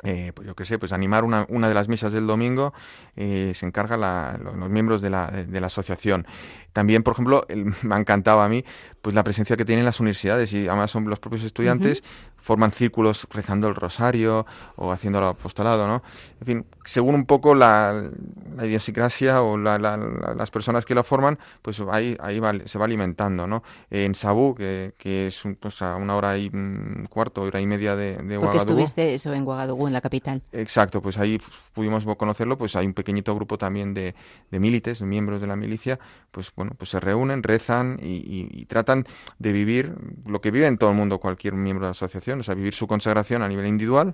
[0.04, 2.74] eh, pues yo qué sé, pues animar una, una de las misas del domingo
[3.16, 6.26] eh, se encarga la, los, miembros de la, de la asociación.
[6.74, 7.46] También, por ejemplo,
[7.84, 8.64] me ha encantado a mí
[9.02, 12.04] pues la presencia que tienen las universidades y además son los propios estudiantes
[12.42, 16.02] forman círculos rezando el rosario o haciendo el apostolado, ¿no?
[16.40, 18.10] En fin, según un poco la,
[18.56, 22.80] la idiosincrasia o la, la, las personas que lo forman, pues ahí, ahí va, se
[22.80, 23.64] va alimentando, ¿no?
[23.90, 27.68] En Sabú, que, que es un, pues a una hora y un cuarto, hora y
[27.68, 30.42] media de, de Porque estuviste eso en Ouagadougou, en la capital.
[30.52, 31.40] Exacto, pues ahí
[31.74, 34.16] pudimos conocerlo, pues hay un pequeñito grupo también de,
[34.50, 36.00] de milites, de miembros de la milicia,
[36.32, 39.06] pues bueno, pues se reúnen, rezan y, y, y tratan
[39.38, 39.96] de vivir
[40.26, 42.74] lo que vive en todo el mundo cualquier miembro de la asociación, o sea, vivir
[42.74, 44.14] su consagración a nivel individual,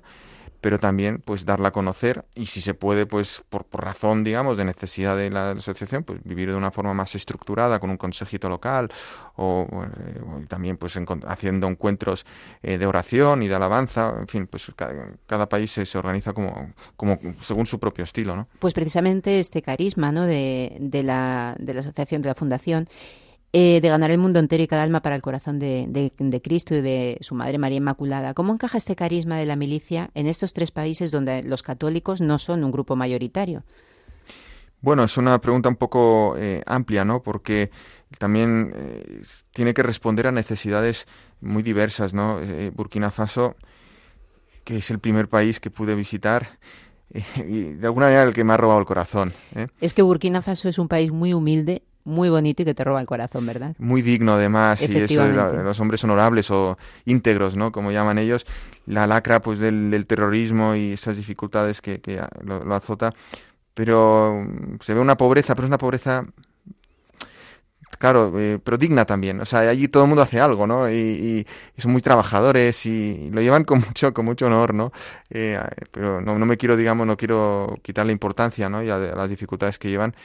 [0.66, 4.58] pero también pues darla a conocer y si se puede pues por, por razón digamos
[4.58, 8.50] de necesidad de la, asociación pues vivir de una forma más estructurada con un consejito
[8.50, 8.90] local
[9.36, 12.26] o, eh, también pues en, haciendo encuentros
[12.64, 16.34] eh, de oración y de alabanza en fin pues cada, cada país se, se, organiza
[16.34, 18.48] como, como según su propio estilo ¿no?
[18.58, 20.26] pues precisamente este carisma ¿no?
[20.26, 22.90] de, de, la, de la asociación de la fundación
[23.58, 26.42] eh, de ganar el mundo entero y cada alma para el corazón de, de, de,
[26.42, 28.34] Cristo y de su Madre María Inmaculada.
[28.34, 32.38] ¿Cómo encaja este carisma de la milicia en estos tres países donde los católicos no
[32.38, 33.64] son un grupo mayoritario?
[34.82, 37.24] Bueno, es una pregunta un poco eh, amplia, ¿no?
[37.24, 37.72] Porque
[38.20, 39.22] también eh,
[39.54, 41.08] tiene que responder a necesidades
[41.40, 42.42] muy diversas, ¿no?
[42.74, 43.56] Burkina Faso,
[44.66, 46.60] que es el primer país que pude visitar,
[47.38, 49.32] y de alguna manera el que me ha robado el corazón.
[49.80, 53.02] Es que Burkina Faso es un país muy humilde, muy bonito y que te roba
[53.02, 53.76] el corazón, ¿verdad?
[53.80, 57.72] Muy digno además, y eso de, los hombres honorables o íntegros, ¿no?
[57.72, 58.46] Como llaman ellos,
[58.86, 62.00] la lacra pues del, terrorismo y esas dificultades que,
[62.44, 63.12] lo, azota,
[63.74, 66.26] pero mm, se ve una pobreza, pero es una pobreza
[67.98, 69.42] claro, eh, pero digna también.
[69.42, 70.90] O sea, allí todo el mundo hace algo, ¿no?
[70.92, 71.46] Y,
[71.78, 74.92] son muy trabajadores y, lo llevan con mucho, con mucho honor, ¿no?
[75.32, 75.60] Eh,
[75.92, 78.84] pero no, no, me quiero, digamos, no quiero quitar la importancia, ¿no?
[78.84, 80.16] Ya de las dificultades que llevan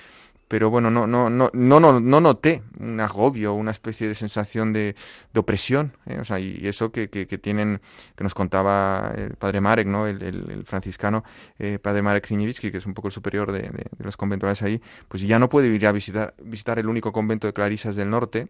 [0.50, 4.72] pero bueno, no, no, no, no, no, no noté un agobio, una especie de sensación
[4.72, 4.96] de,
[5.32, 6.18] de opresión, ¿eh?
[6.20, 7.80] o sea, y eso que, que, tienen,
[8.16, 10.08] que nos contaba el padre Marek, ¿no?
[10.08, 11.22] el, franciscano
[11.60, 14.82] eh, padre Marek Kriniewicki, que es un poco el superior de, de, los conventuales ahí,
[15.06, 18.48] pues ya no puede ir a visitar, visitar el único convento de Clarisas del Norte,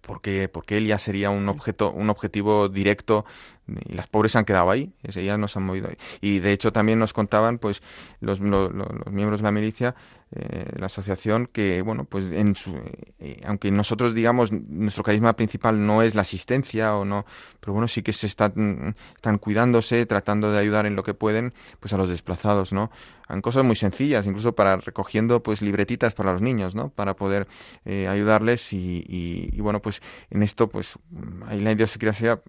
[0.00, 3.26] porque, porque él ya sería un objeto, un objetivo directo
[3.66, 5.96] y las pobres han quedado ahí, ya nos han movido ahí.
[6.20, 7.82] Y de hecho también nos contaban pues
[8.20, 9.94] los, miembros de la milicia,
[10.34, 12.74] eh, la asociación, que bueno, pues en su,
[13.20, 17.26] eh, aunque nosotros digamos nuestro carisma principal no es la asistencia o no,
[17.60, 21.52] pero bueno, sí que se están, están cuidándose, tratando de ayudar en lo que pueden,
[21.80, 22.90] pues a los desplazados, ¿no?
[23.28, 26.88] Han cosas muy sencillas, incluso para recogiendo pues libretitas para los niños, ¿no?
[26.90, 27.46] Para poder
[27.84, 30.98] eh, ayudarles y, y, bueno, pues en esto pues
[31.46, 32.42] hay la idiosincrasia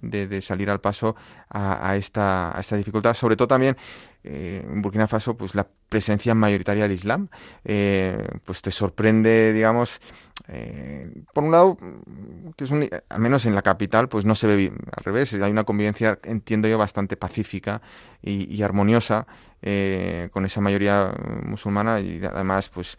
[0.00, 1.16] de, de salir al paso
[1.48, 3.76] a, esta, a esta dificultad, sobre todo también
[4.24, 7.28] eh, en Burkina Faso, pues la presencia mayoritaria del Islam,
[7.64, 10.00] eh, pues te sorprende, digamos,
[10.48, 11.76] eh, por un lado,
[12.56, 15.34] que es un, al menos en la capital, pues no se ve bien, al revés,
[15.34, 17.82] hay una convivencia, entiendo yo, bastante pacífica
[18.22, 19.26] y, armoniosa
[20.32, 21.12] con esa mayoría
[21.44, 22.98] musulmana y además, pues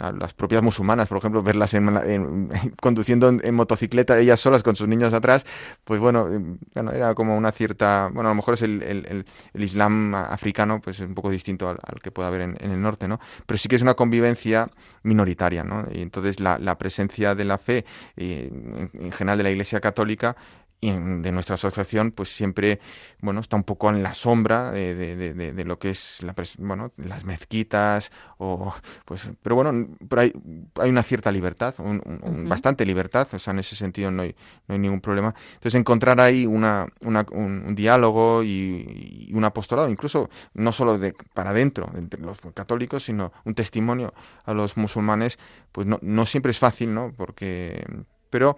[0.00, 4.88] a las propias musulmanas, por ejemplo, verlas en, conduciendo en, motocicleta, ellas solas con sus
[4.88, 5.46] niños atrás,
[5.84, 6.28] pues bueno,
[6.74, 10.43] era como una cierta, bueno, a lo mejor es el, el, el Islam africano,
[10.80, 13.20] pues es un poco distinto al, que puede haber en, el norte, ¿no?
[13.46, 14.68] Pero sí que es una convivencia
[15.02, 15.86] minoritaria, ¿no?
[15.92, 17.84] Y entonces la, presencia de la fe,
[18.16, 20.36] en, en general de la Iglesia Católica,
[20.92, 22.80] de nuestra asociación pues siempre
[23.20, 26.92] bueno está un poco en la sombra de, de, de, lo que es la bueno
[26.96, 30.32] las mezquitas o pues pero bueno pero hay,
[30.80, 34.34] hay una cierta libertad un, bastante libertad o sea en ese sentido no hay,
[34.66, 35.34] no hay ningún problema.
[35.54, 41.50] Entonces encontrar ahí una, una un, diálogo y, un apostolado incluso no solo de para
[41.50, 45.38] adentro entre los católicos sino un testimonio a los musulmanes
[45.72, 47.84] pues no, no siempre es fácil no porque
[48.30, 48.56] pero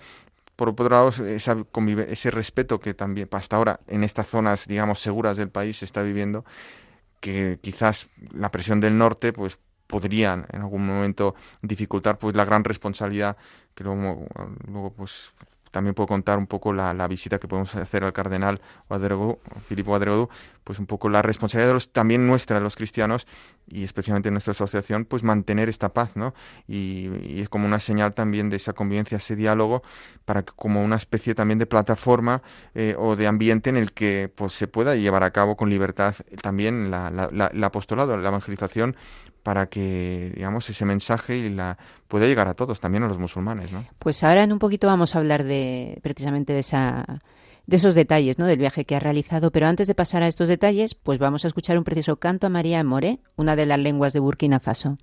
[0.57, 5.51] por otro lado, ese respeto que también hasta ahora en estas zonas, digamos, seguras del
[5.51, 6.45] país se está viviendo,
[7.21, 12.64] que quizás la presión del norte, pues podrían en algún momento dificultar pues la gran
[12.64, 13.37] responsabilidad
[13.75, 14.27] que luego,
[14.66, 15.33] luego pues
[15.77, 18.62] también puedo contar un poco la, visita que podemos hacer al cardenal
[19.69, 20.31] Filipo Adregodú,
[20.65, 23.27] pues un poco la responsabilidad de los, también nuestra, los cristianos,
[23.69, 26.33] y especialmente nuestra asociación, pues mantener esta paz, ¿no?
[26.67, 29.83] Y, es como una señal también de esa convivencia, ese diálogo,
[30.25, 32.41] para que como una especie también de plataforma
[32.75, 36.15] eh, o de ambiente en el que pues se pueda llevar a cabo con libertad
[36.41, 38.97] también la, la, la apostolado, la evangelización
[39.47, 41.79] para que, digamos, ese mensaje y la,
[42.09, 43.87] pueda llegar a todos, también a los musulmanes, ¿no?
[44.01, 47.23] Pues ahora en un poquito vamos a hablar de precisamente de esa
[47.65, 48.47] de esos detalles, ¿no?
[48.47, 51.49] Del viaje que ha realizado, pero antes de pasar a estos detalles, pues vamos a
[51.49, 54.99] escuchar un precioso canto a María More, una de las lenguas de Burkina Faso.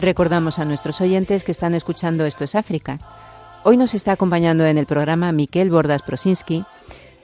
[0.00, 3.00] Recordamos a nuestros oyentes que están escuchando Esto es África.
[3.64, 6.64] Hoy nos está acompañando en el programa Miquel Bordas Prosinski.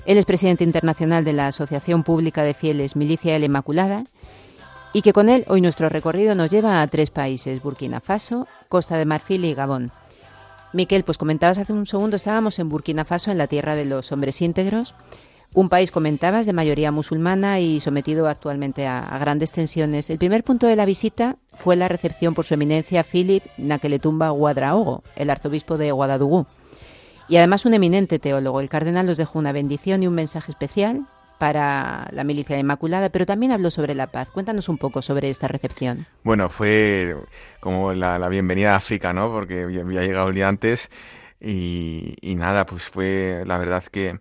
[0.07, 4.03] Él es presidente internacional de la Asociación Pública de Fieles Milicia la Inmaculada
[4.93, 8.99] y que con él hoy nuestro recorrido nos lleva a tres países, Burkina Faso, Costa
[8.99, 9.93] de Marfil y Gabón.
[10.73, 14.11] Miquel, pues comentabas hace un segundo, estábamos en Burkina Faso, en la tierra de los
[14.11, 14.97] hombres íntegros,
[15.55, 20.11] un país, comentabas, de mayoría musulmana y sometido actualmente a, grandes tensiones.
[20.11, 25.05] El primer punto de la visita fue la recepción por su eminencia Philip Nakeletumba Guadraogo,
[25.15, 26.47] el arzobispo de Guadadugú.
[27.29, 28.61] Y además un eminente teólogo.
[28.61, 31.07] El cardenal nos dejó una bendición y un mensaje especial
[31.39, 34.31] para la milicia Inmaculada, pero también habló sobre la paz.
[34.31, 36.07] Cuéntanos un poco sobre esta recepción.
[36.25, 37.17] Bueno, fue
[37.61, 39.31] como la, bienvenida a África, ¿no?
[39.31, 40.91] Porque había llegado el día antes
[41.41, 44.19] y, y nada, pues fue la verdad que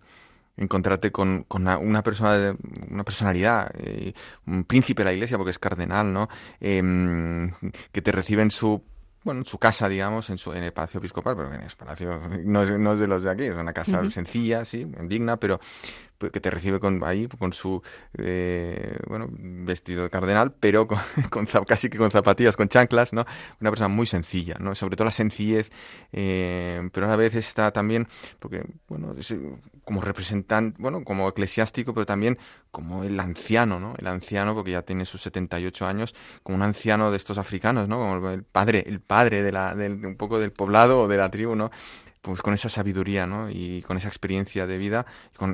[0.56, 2.56] encontrarte con, con una, persona
[2.88, 4.14] una personalidad eh,
[4.46, 6.28] un príncipe de la iglesia porque es cardenal no
[6.60, 7.52] em,
[7.90, 8.82] que te recibe en su
[9.24, 12.20] bueno, en su casa, digamos, en, su, en el Palacio Episcopal, pero en el Palacio
[12.44, 15.58] no es, no es de los de aquí, es una casa sencilla, sí, digna, pero
[16.18, 17.82] que te recibe con, ahí con su
[18.16, 20.98] eh, bueno vestido de cardenal, pero con,
[21.66, 23.26] casi que con zapatillas, con chanclas, ¿no?
[23.60, 24.74] Una persona muy sencilla, ¿no?
[24.74, 25.70] Sobre todo la sencillez,
[26.12, 29.34] eh, pero a la vez está también, porque, bueno, es,
[29.84, 32.38] como representante, bueno, como eclesiástico, pero también
[32.70, 33.94] como el anciano, ¿no?
[33.98, 37.98] El anciano, porque ya tiene sus 78 años, como un anciano de estos africanos, ¿no?
[37.98, 41.30] Como el padre, el padre de la, del, un poco del poblado o de la
[41.30, 41.70] tribu, ¿no?
[42.24, 43.50] pues con esa sabiduría, ¿no?
[43.50, 45.04] Y con esa experiencia de vida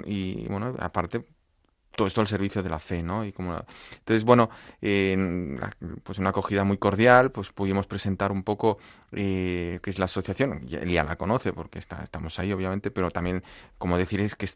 [0.06, 1.24] y, bueno, aparte
[2.00, 3.26] todo esto al servicio de la fe, ¿no?
[3.26, 3.62] Y como
[3.98, 4.48] entonces bueno,
[4.80, 8.78] pues una acogida muy cordial, pues pudimos presentar un poco
[9.12, 10.66] eh, qué es la asociación.
[10.70, 13.42] Él ya la conoce porque está, estamos ahí obviamente, pero también
[13.76, 14.46] como decir es que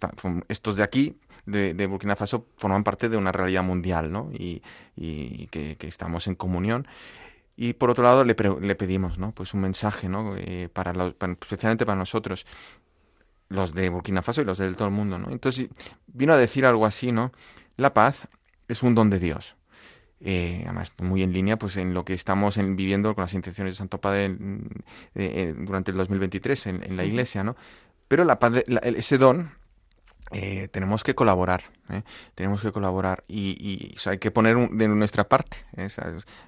[0.48, 4.30] estos de aquí de, Burkina Faso forman parte de una realidad mundial, ¿no?
[4.32, 4.62] Y,
[5.50, 6.88] que, estamos en comunión.
[7.58, 9.32] Y por otro lado le, le pedimos, ¿no?
[9.32, 10.34] Pues un mensaje, ¿no?
[10.38, 12.46] Eh, para, los, especialmente para nosotros,
[13.48, 15.30] los de Burkina Faso y los de todo el mundo, ¿no?
[15.30, 15.68] Entonces
[16.06, 17.32] vino a decir algo así, ¿no?
[17.76, 18.28] La paz
[18.68, 19.56] es un don de Dios.
[20.20, 23.76] Eh, además muy en línea pues en lo que estamos viviendo con las intenciones de
[23.76, 24.34] Santo Padre
[25.14, 27.56] eh, durante el 2023 en, en, la Iglesia, ¿no?
[28.08, 29.50] Pero la paz, ese don
[30.32, 32.02] eh, tenemos que colaborar, ¿eh?
[32.34, 35.58] tenemos que colaborar y, hay que poner de nuestra parte.
[35.76, 35.88] ¿eh?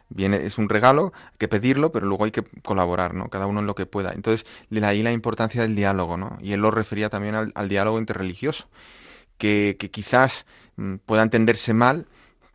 [0.08, 3.28] viene, es un regalo, hay que pedirlo, pero luego hay que colaborar, ¿no?
[3.28, 4.12] Cada uno en lo que pueda.
[4.12, 6.38] Entonces, de ahí la importancia del diálogo, ¿no?
[6.40, 8.66] Y él lo refería también al, diálogo interreligioso,
[9.38, 10.46] que, que quizás
[10.76, 12.06] mm, pueda entenderse mal,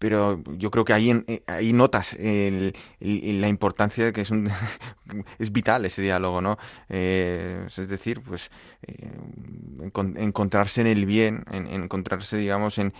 [0.01, 4.49] pero yo creo que ahí, eh, ahí notas la importancia de que es, un,
[5.37, 6.57] es vital ese diálogo, ¿no?
[6.89, 8.49] Eh, es decir, pues
[8.81, 9.11] eh,
[9.83, 12.95] encontrarse en el bien, en, encontrarse, digamos, en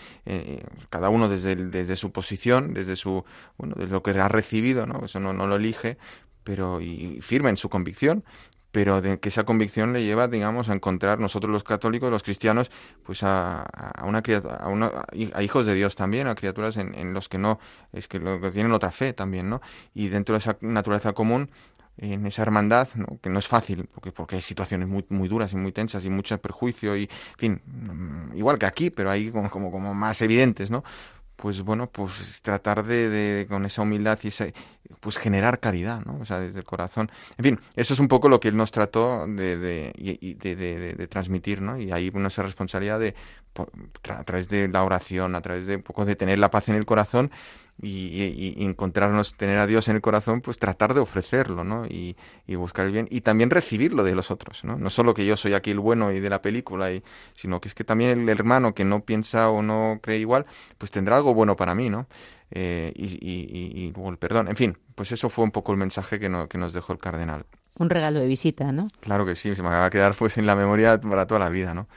[0.92, 3.26] cada uno desde, desde su posición, desde su,
[3.58, 5.04] bueno, desde lo que ha recibido, ¿no?
[5.04, 5.98] Eso no, no lo elige,
[6.44, 8.24] pero y firme en su convicción,
[8.72, 12.72] pero de que esa convicción le lleva, digamos, a encontrar nosotros los católicos, los cristianos,
[13.04, 14.24] pues a, a una
[14.60, 14.92] a, una,
[15.34, 17.60] a hijos de Dios también, a criaturas en, en, los que no,
[17.92, 19.62] es que, lo, que tienen otra fe también, ¿no?
[19.94, 21.52] Y dentro de esa naturaleza común,
[21.98, 22.88] en esa hermandad,
[23.22, 26.10] que no es fácil, porque, porque hay situaciones muy, muy duras y muy tensas y
[26.10, 30.72] mucho perjuicio y, fin, mm, igual que aquí, pero ahí como, como, como más evidentes,
[30.72, 30.84] ¿no?
[31.42, 34.30] Pues bueno, pues tratar de, con esa humildad y
[35.00, 36.20] pues generar caridad, ¿no?
[36.22, 37.12] O sea, desde el corazón.
[37.38, 41.80] En fin, eso es un poco lo que él nos trató de, de, transmitir, ¿no?
[41.80, 43.16] Y ahí esa responsabilidad de,
[44.08, 46.76] a través de la oración, a través de un poco de tener la paz en
[46.76, 47.32] el corazón
[47.82, 51.86] y, encontrarnos, tener a Dios en el corazón, pues tratar de ofrecerlo, ¿no?
[51.86, 52.16] Y,
[52.56, 54.78] buscar el bien y también recibirlo de los otros, ¿no?
[54.78, 57.04] No solo que yo soy aquí el bueno y de la película, y,
[57.34, 60.46] sino que es que también el hermano que no piensa o no cree igual,
[60.78, 62.08] pues tendrá algo bueno para mí, ¿no?
[62.52, 64.48] Eh, y, luego el perdón.
[64.48, 67.00] En fin, pues eso fue un poco el mensaje que, no, que nos dejó el
[67.00, 67.46] cardenal.
[67.78, 68.90] Un regalo de visita, ¿no?
[69.00, 71.50] Claro que sí, se me va a quedar pues en la memoria para toda la
[71.50, 71.88] vida, ¿no?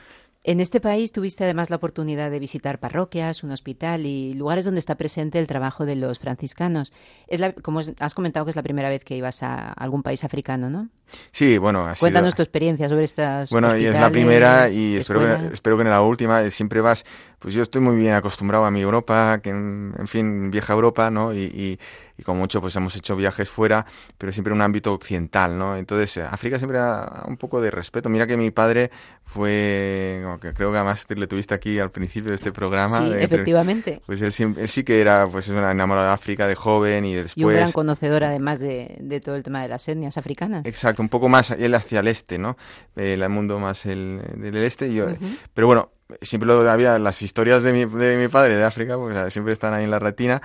[0.46, 4.78] En este país tuviste además la oportunidad de visitar parroquias, un hospital y lugares donde
[4.78, 6.92] está presente el trabajo de los franciscanos.
[7.28, 10.22] Es la, como has comentado que es la primera vez que ibas a algún país
[10.22, 10.90] africano, ¿no?
[11.32, 11.86] Sí, bueno.
[11.86, 13.50] Ha Cuéntanos tu experiencia sobre estas.
[13.50, 16.50] Bueno, y es la primera y espero que, espero que en la última.
[16.50, 17.06] Siempre vas.
[17.38, 21.32] Pues yo estoy muy bien acostumbrado a mi Europa, que en, fin, vieja Europa, ¿no?
[21.32, 21.78] y
[22.16, 23.86] y como mucho pues hemos hecho viajes fuera,
[24.18, 25.76] pero siempre en un ámbito occidental, ¿no?
[25.76, 28.08] Entonces, África siempre da un poco de respeto.
[28.08, 28.90] Mira que mi padre
[29.24, 32.98] fue, que creo que además le tuviste aquí al principio de este programa.
[32.98, 34.00] Sí, efectivamente.
[34.06, 37.36] Pues él, sí que era pues enamorado de África de joven y después...
[37.36, 40.66] Y un gran conocedor además de, de, todo el tema de las etnias africanas.
[40.66, 42.56] Exacto, un poco más él hacia el este, ¿no?
[42.94, 44.88] El mundo más el, del este.
[44.88, 45.06] Y yo,
[45.52, 45.90] Pero bueno,
[46.22, 49.74] siempre lo había las historias de mi, de mi padre de África, pues siempre están
[49.74, 50.42] ahí en la retina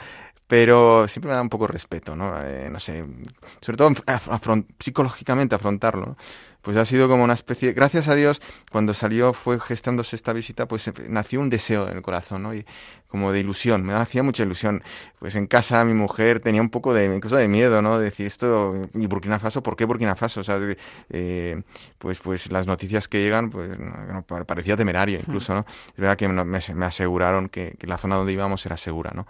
[0.50, 2.34] pero siempre me da un poco de respeto, ¿no?
[2.42, 3.06] Eh, no sé,
[3.62, 3.92] sobre todo
[4.80, 6.18] psicológicamente afrontarlo.
[6.62, 10.68] Pues ha sido como una especie, gracias a Dios, cuando salió, fue gestándose esta visita,
[10.68, 12.54] pues eh, nació un deseo en el corazón, ¿no?
[12.54, 12.66] Y
[13.08, 14.84] como de ilusión, me hacía mucha ilusión.
[15.20, 17.98] Pues en casa mi mujer tenía un poco de, incluso de miedo, ¿no?
[17.98, 19.64] De decir esto, ¿y Burkina Faso?
[19.64, 20.42] ¿Por qué Burkina Faso?
[20.42, 20.60] O sea,
[21.10, 21.62] eh,
[21.98, 23.72] pues, pues las noticias que llegan, pues
[24.46, 25.66] parecía temerario incluso, ¿no?
[25.88, 29.26] Es verdad que me, aseguraron que, que la zona donde íbamos era segura, ¿no?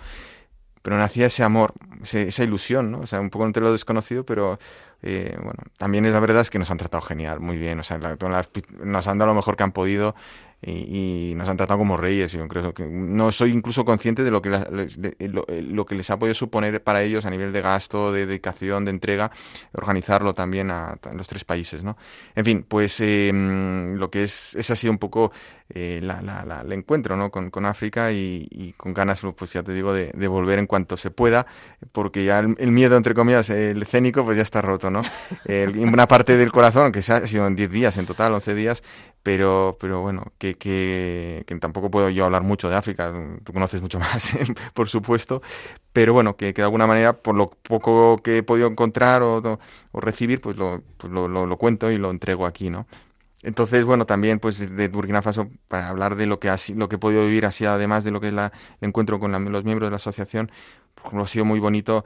[0.82, 1.74] pero nacía ese amor,
[2.04, 3.02] esa ilusión, ¿no?
[3.02, 4.60] O sea, un poco entre lo desconocido, pero
[5.02, 7.84] eh, bueno, también es la verdad es que nos han tratado genial, muy bien, o
[7.84, 10.16] sea, nos han dado lo mejor que han podido
[10.62, 12.32] y, nos han tratado como reyes.
[12.34, 16.34] Yo creo que no soy incluso consciente de lo que, lo, que les ha podido
[16.34, 19.32] suponer para ellos a nivel de gasto, de dedicación, de entrega,
[19.74, 21.84] organizarlo también a, los tres países.
[21.84, 21.98] ¿no?
[22.36, 25.32] En fin, pues em, lo que es, ese ha sido un poco
[25.70, 27.32] eh, el encuentro ¿no?
[27.32, 31.10] con, con África y, con ganas, pues ya te digo, de, volver en cuanto se
[31.10, 31.46] pueda,
[31.92, 34.92] porque ya el, miedo, entre comillas, el escénico, pues ya está roto.
[34.92, 35.02] ¿no?
[35.78, 38.84] una parte del corazón, que se ha sido en 10 días en total, 11 días,
[39.24, 44.00] pero, pero bueno, que, que, tampoco puedo yo hablar mucho de África, tú conoces mucho
[44.00, 44.36] más,
[44.74, 45.42] por supuesto,
[45.94, 49.60] pero bueno, que, de alguna manera, por lo poco que he podido encontrar o,
[49.94, 52.88] recibir, pues, lo, pues lo, cuento y lo entrego aquí, ¿no?
[53.42, 56.96] Entonces, bueno, también pues de Burkina Faso, para hablar de lo que, ha, lo que
[56.96, 59.88] he podido vivir, así además de lo que es la, el encuentro con los miembros
[59.88, 60.52] de la asociación,
[60.96, 62.04] pues, ha sido muy bonito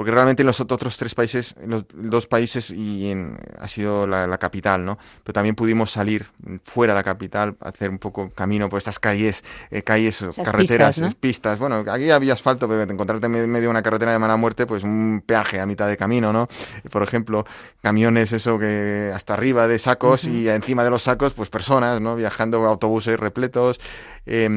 [0.00, 4.38] porque realmente en los otros tres países, los dos países y en, ha sido la,
[4.38, 4.96] capital, ¿no?
[5.22, 6.24] Pero también pudimos salir
[6.64, 11.58] fuera de la capital, hacer un poco camino por estas calles, eh, calles, carreteras, pistas,
[11.58, 14.84] Bueno, aquí había asfalto, pero encontrarte en medio de una carretera de mala muerte, pues
[14.84, 16.48] un peaje a mitad de camino, ¿no?
[16.90, 17.44] Por ejemplo,
[17.82, 22.16] camiones, eso que hasta arriba de sacos y encima de los sacos, pues personas, ¿no?
[22.16, 23.78] Viajando autobuses repletos.
[24.24, 24.48] Eh,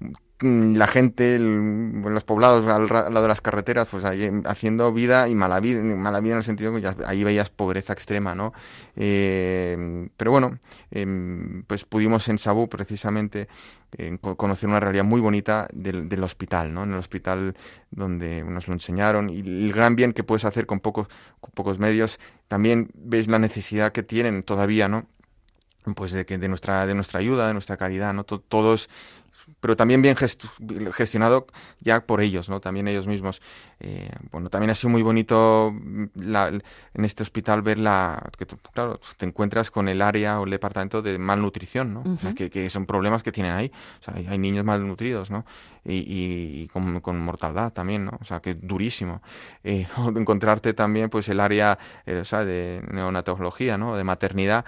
[0.00, 5.34] Mm, la gente, los poblados al, lado de las carreteras, pues ahí haciendo vida y
[5.34, 8.52] mala vida, mala vida en el sentido que ahí veías pobreza extrema, ¿no?
[8.96, 10.58] Eh, pero bueno,
[10.90, 13.48] em, pues pudimos en Sabú precisamente
[14.36, 16.82] conocer una realidad muy bonita del, del, hospital, ¿no?
[16.82, 17.56] En el hospital
[17.90, 21.08] donde nos lo enseñaron y el gran bien que puedes hacer con pocos,
[21.40, 22.20] con pocos medios.
[22.48, 25.06] También ves la necesidad que tienen todavía, ¿no?
[25.94, 28.88] pues de que de nuestra de nuestra ayuda de nuestra caridad no todos
[29.66, 30.14] pero también bien
[30.92, 31.48] gestionado
[31.80, 32.60] ya por ellos, ¿no?
[32.60, 33.42] También ellos mismos.
[33.80, 36.04] Eh, bueno, también ha sido muy bonito mm,
[36.94, 38.30] en este hospital ver la...
[38.38, 42.04] que claro, te encuentras con el área o el departamento de malnutrición, ¿no?
[42.06, 43.72] o sea, que, son problemas que tienen ahí.
[43.98, 45.44] O sea, hay, niños malnutridos, ¿no?
[45.84, 48.16] Y, con, mortalidad también, ¿no?
[48.20, 49.20] O sea, que durísimo.
[49.64, 53.96] Eh, encontrarte también, pues, el área eh, o sea, de neonatología, ¿no?
[53.96, 54.64] De maternidad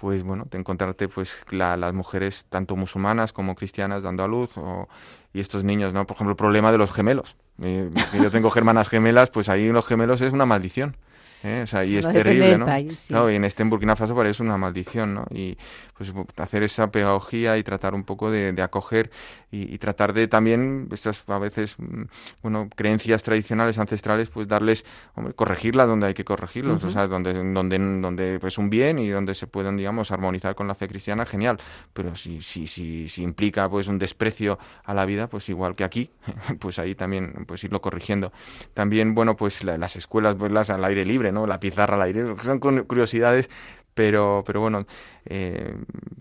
[0.00, 4.88] pues bueno, de encontrarte pues las mujeres tanto musulmanas como cristianas dando a luz o,
[5.34, 6.06] y estos niños, ¿no?
[6.06, 7.36] Por ejemplo, el problema de los gemelos.
[7.62, 10.96] Eh, yo tengo hermanas gemelas, pues ahí los gemelos es una maldición.
[11.42, 11.62] ¿Eh?
[11.64, 13.30] O sea, y es terrible, ¿no?
[13.30, 15.26] Y en este en Burkina Faso parece una maldición, ¿no?
[15.30, 15.56] Y
[15.96, 19.10] pues hacer esa pedagogía y tratar un poco de, acoger
[19.50, 22.04] y, tratar de también estas a veces, mm,
[22.42, 27.34] bueno, creencias tradicionales, ancestrales, pues darles, hombre, corregirlas donde hay que corregirlos, o sea, donde,
[27.34, 31.26] donde, donde pues un bien y donde se pueden, digamos, armonizar con la fe cristiana,
[31.26, 31.58] genial.
[31.92, 35.84] Pero si, si, si, si implica pues un desprecio a la vida, pues igual que
[35.84, 36.10] aquí,
[36.60, 38.32] pues ahí también, pues irlo corrigiendo.
[38.72, 41.46] También, bueno, pues las escuelas, pues las al aire libre, ¿no?
[41.46, 43.48] La pizarra al aire, son curiosidades,
[43.94, 44.86] pero, pero bueno,
[45.26, 45.74] eh,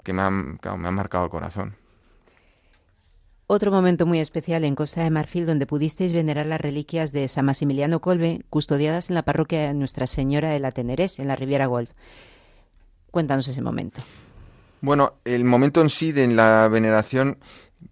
[0.03, 1.76] que me han, me han marcado el corazón.
[3.51, 7.45] Otro momento muy especial en Costa de Marfil donde pudisteis venerar las reliquias de San
[7.45, 11.66] Maximiliano Colbe, custodiadas en la parroquia de Nuestra Señora de la Tenerés, en la Riviera
[11.66, 11.89] Golf.
[13.10, 14.01] Cuéntanos ese momento.
[14.82, 17.39] Bueno, el momento en sí de la veneración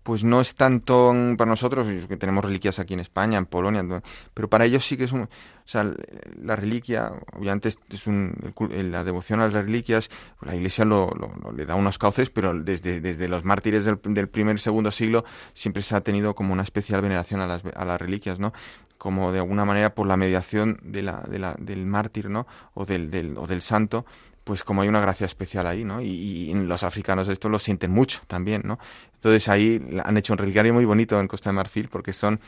[0.03, 4.01] pues no es tanto para nosotros, que tenemos reliquias aquí en España, en Polonia,
[4.33, 5.23] pero para ellos sí que es un...
[5.23, 5.85] O sea,
[6.41, 8.33] la reliquia, obviamente es un,
[8.69, 10.09] la devoción a las reliquias,
[10.41, 11.11] la Iglesia lo,
[11.53, 15.81] le da unos cauces, pero desde, desde los mártires del, primer y segundo siglo siempre
[15.81, 18.53] se ha tenido como una especial veneración a las, a las reliquias, ¿no?
[18.97, 22.47] como de alguna manera por la mediación de la, de la, del mártir, ¿no?
[22.73, 24.05] O del, del, o del santo,
[24.47, 26.01] pues como hay una gracia especial ahí, ¿no?
[26.01, 28.79] Y, los africanos esto lo sienten mucho también, ¿no?
[29.15, 32.39] Entonces ahí han hecho un relicario muy bonito en Costa de Marfil porque son,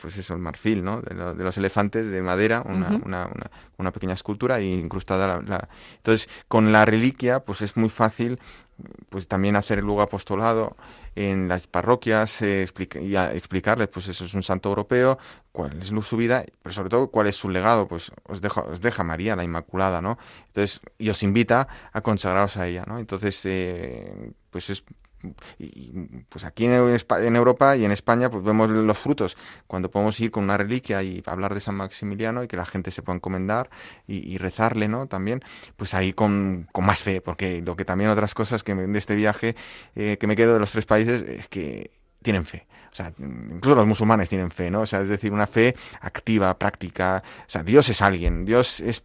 [0.00, 1.02] pues eso, el marfil, ¿no?
[1.02, 3.28] De, los elefantes de madera, una, una,
[3.76, 8.38] una, pequeña escultura y incrustada la, Entonces, con la reliquia, pues es muy fácil
[9.08, 10.76] pues también hacer el luego apostolado
[11.14, 12.66] en las parroquias eh,
[13.00, 15.18] y explicarles pues eso es un santo europeo
[15.52, 18.80] cuál es su vida pero sobre todo cuál es su legado pues os deja os
[18.80, 23.40] deja María la Inmaculada no entonces y os invita a consagraros a ella no entonces
[23.44, 24.84] eh, pues es
[25.58, 25.92] y
[26.28, 30.44] pues aquí en, Europa y en España pues vemos los frutos cuando podemos ir con
[30.44, 33.70] una reliquia y hablar de San Maximiliano y que la gente se pueda encomendar
[34.06, 35.42] y, rezarle no también
[35.76, 39.54] pues ahí con, más fe porque lo que también otras cosas que de este viaje
[39.94, 41.90] eh, que me quedo de los tres países es que
[42.22, 42.66] tienen fe.
[42.92, 44.82] O sea, incluso los musulmanes tienen fe, ¿no?
[44.82, 47.22] O sea, es decir, una fe activa, práctica.
[47.46, 49.02] O sea, Dios es alguien, Dios es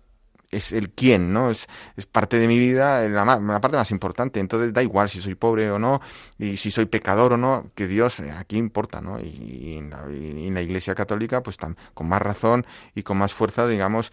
[0.56, 1.50] es el quién, ¿no?
[1.50, 4.40] Es, es parte de mi vida, la, la, parte más importante.
[4.40, 6.02] Entonces da igual si soy pobre o no,
[6.38, 9.20] y si soy pecador o no, que Dios eh, aquí importa, ¿no?
[9.20, 11.58] Y, en, la, Iglesia Católica, pues
[11.94, 14.12] con más razón y con más fuerza, digamos,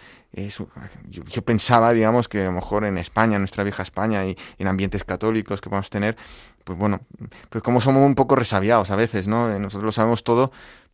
[1.09, 4.66] yo, pensaba, digamos, que a lo mejor en España, en nuestra vieja España, y en
[4.66, 6.16] ambientes católicos que podemos tener,
[6.64, 7.01] pues bueno,
[7.51, 9.59] pues como somos un poco resabiados a veces, ¿no?
[9.59, 10.53] Nosotros lo sabemos todo,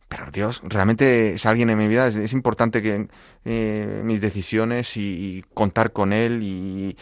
[0.09, 3.07] pero Dios realmente es alguien en mi vida, es, importante que
[3.45, 6.97] eh, mis decisiones y, contar con Él y,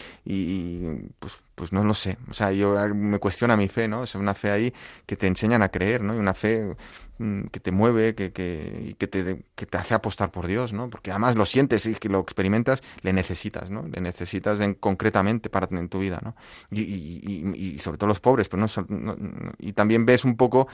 [1.18, 4.04] pues, pues no lo sé, o sea, yo me cuestiona mi fe, ¿no?
[4.04, 4.74] Es una fe ahí
[5.06, 6.14] que te enseñan a creer, ¿no?
[6.14, 6.76] Y una fe
[7.16, 10.90] mm, que te mueve, que, que, que, te, que te hace apostar por Dios, ¿no?
[10.90, 13.88] Porque además lo sientes y que lo experimentas, le necesitas, ¿no?
[13.88, 16.36] Le necesitas en, concretamente para en tu vida, ¿no?
[16.70, 19.16] Y, y, sobre todo los pobres, pero no,
[19.58, 20.68] y también ves un poco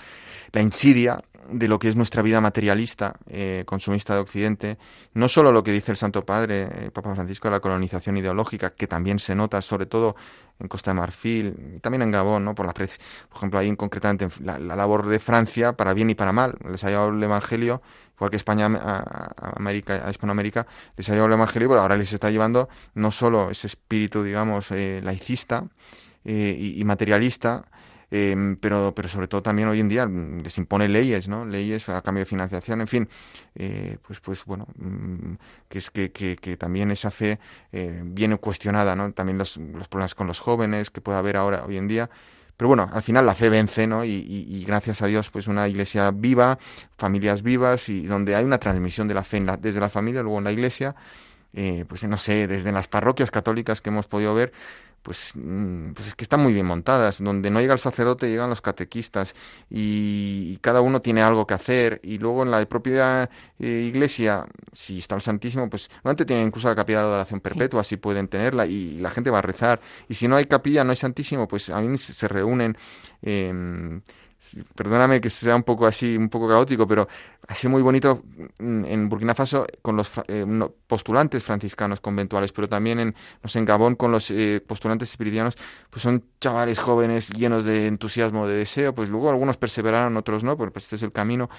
[0.52, 4.78] la insidia de lo que es nuestra vida materialista, eh, consumista de Occidente,
[5.14, 8.70] no solo lo que dice el Santo Padre, eh, Papa Francisco, de la colonización ideológica,
[8.70, 10.16] que también se nota, sobre todo
[10.58, 12.54] en Costa de Marfil, y también en Gabón, ¿no?
[12.54, 12.86] por, la, por
[13.36, 16.90] ejemplo, ahí concretamente la, la, labor de Francia, para bien y para mal, les ha
[16.90, 17.82] llevado el Evangelio,
[18.16, 20.66] igual que España a, América, Hispanoamérica,
[20.96, 24.70] les ha llevado el Evangelio, pero ahora les está llevando no solo ese espíritu, digamos,
[24.70, 25.66] eh, laicista
[26.24, 27.66] y, y materialista,
[28.16, 31.44] Em, pero, pero sobre todo también hoy en día les impone leyes, ¿no?
[31.44, 33.08] Leyes a cambio de financiación, en fin,
[33.56, 35.34] eh, pues, pues bueno, mm,
[35.68, 37.40] que es que, que, también esa fe
[37.72, 39.12] eh, viene cuestionada, ¿no?
[39.12, 42.08] También los, los problemas con los jóvenes que puede haber ahora, hoy en día.
[42.56, 44.04] Pero bueno, al final la fe vence, ¿no?
[44.04, 46.56] Y, gracias a Dios, pues una iglesia viva,
[46.96, 50.44] familias vivas y donde hay una transmisión de la fe desde la familia, luego en
[50.44, 50.94] la iglesia,
[51.52, 54.52] eh, pues no sé, desde las parroquias católicas que hemos podido ver,
[55.04, 58.48] pues, mm, pues es que están muy bien montadas, donde no llega el sacerdote, llegan
[58.48, 59.34] los catequistas
[59.68, 63.28] y, cada uno tiene algo que hacer y luego en la propia
[63.58, 67.40] eh, iglesia, si está el Santísimo, pues normalmente tienen incluso la capilla de la oración
[67.40, 70.84] perpetua, así pueden tenerla y la gente va a rezar y si no hay capilla,
[70.84, 72.76] no hay Santísimo, pues a mí se reúnen
[73.20, 74.00] eh,
[74.74, 77.08] perdóname que sea un poco así, un poco caótico, pero
[77.46, 78.22] así muy bonito
[78.58, 80.46] en Burkina Faso con los eh,
[80.86, 85.56] postulantes franciscanos conventuales, pero también en, no sé, en Gabón con los eh, postulantes espiritianos,
[85.90, 90.56] pues son chavales jóvenes llenos de entusiasmo, de deseo, pues luego algunos perseveraron, otros no,
[90.56, 91.50] pues este es el camino,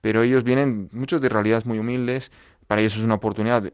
[0.00, 2.30] pero ellos vienen, muchos de realidades muy humildes,
[2.66, 3.72] para ellos es una oportunidad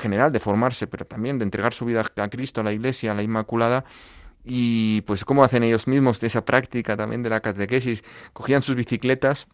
[0.00, 3.14] general de formarse, pero también de entregar su vida a Cristo, a la Iglesia, a
[3.14, 3.84] la Inmaculada,
[4.46, 9.48] y pues cómo hacen ellos mismos esa práctica también de la catequesis, cogían sus bicicletas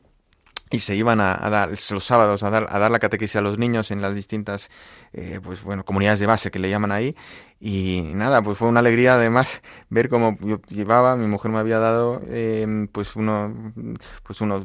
[0.70, 3.58] y se iban a, dar los sábados a dar, a dar la catequesis a los
[3.58, 4.70] niños en las distintas
[5.12, 7.16] eh, pues bueno comunidades de base que le llaman ahí.
[7.60, 11.78] Y nada pues fue una alegría además ver cómo yo llevaba mi mujer me había
[11.78, 13.72] dado eh, pues uno
[14.24, 14.64] pues unos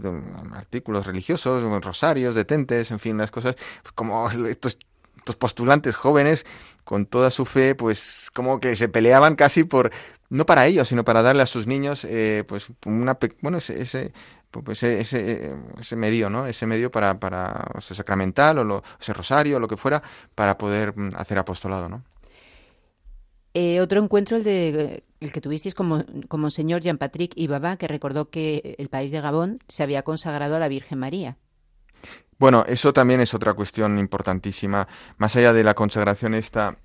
[0.53, 3.55] artículos religiosos rosarios detentes en fin las cosas
[3.95, 4.77] como estos
[5.17, 6.45] estos postulantes jóvenes
[6.87, 9.91] con toda su fe, pues como que se peleaban casi por,
[10.29, 14.13] no para ellos, sino para darle a sus niños, eh, pues una, bueno, ese, ese
[14.49, 16.47] pues ese, ese, medio, ¿no?
[16.47, 20.01] Ese medio para, para o sea, sacramental o lo, ese rosario o lo que fuera,
[20.35, 22.03] para poder mm, hacer apostolado, ¿no?
[23.53, 28.29] Eh, otro encuentro, el de el que tuvisteis como, como señor Jean-Patrick Ibaba, que recordó
[28.29, 31.37] que el país de Gabón se había consagrado a la Virgen María.
[32.37, 34.87] Bueno, eso también es otra cuestión importantísima.
[35.17, 36.77] Más allá de la consagración esta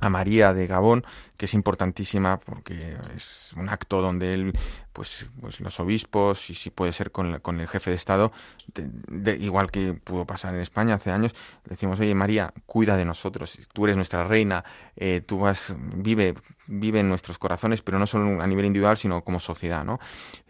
[0.00, 1.04] a María de Gabón,
[1.36, 4.52] que es importantísima porque es un acto donde él
[4.96, 8.32] pues, pues los obispos y si puede ser con, con el jefe de Estado,
[8.74, 11.34] de, igual que pudo pasar en España hace años,
[11.66, 14.64] decimos, oye María, cuida de nosotros, tú eres nuestra reina,
[14.96, 16.34] eh, tú vas, vive,
[16.66, 20.00] vive en nuestros corazones, pero no solo a nivel individual, sino como sociedad, ¿no?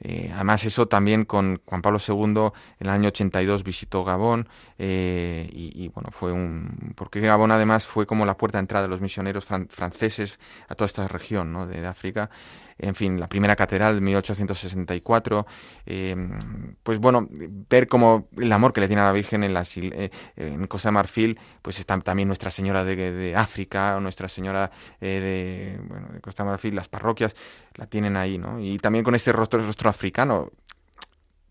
[0.00, 5.48] Eh, además eso también con Juan Pablo II en el año 82 visitó Gabón eh,
[5.52, 6.94] y, bueno, fue un...
[6.94, 10.38] porque Gabón además fue como la puerta de entrada de los misioneros franceses
[10.68, 11.66] a toda esta región ¿no?
[11.66, 12.30] de, África
[12.78, 14.00] en fin, la primera catedral de
[14.38, 15.46] 1864,
[15.86, 19.64] em, pues bueno, ver como el amor que le tiene a la Virgen en, la,
[19.76, 24.70] eh, en Costa de Marfil, pues está también Nuestra Señora de, África, o Nuestra Señora
[25.00, 27.34] eh, de, bueno, de Costa de Marfil, las parroquias
[27.74, 28.60] la tienen ahí, ¿no?
[28.60, 30.50] Y también con este rostro, rostro africano,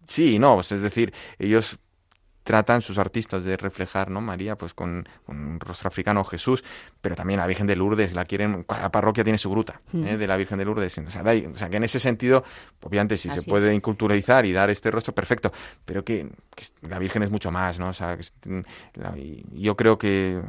[0.07, 1.79] Sí, no, es decir, ellos
[2.45, 4.21] tratan sus artistas de reflejar, ¿no?
[4.21, 6.63] María, pues con, un rostro africano, Jesús,
[7.01, 10.13] pero también la Virgen de Lourdes, la quieren, cada parroquia tiene su gruta ¿eh?
[10.13, 10.17] mm.
[10.19, 10.95] de la Virgen de Lourdes.
[10.99, 12.43] O sea, que en ese sentido,
[12.83, 15.51] obviamente, si se puede inculturalizar y dar este rostro, perfecto,
[15.85, 16.29] pero que,
[16.87, 17.89] la Virgen es mucho más, ¿no?
[17.89, 18.15] O sea,
[19.51, 20.39] yo creo que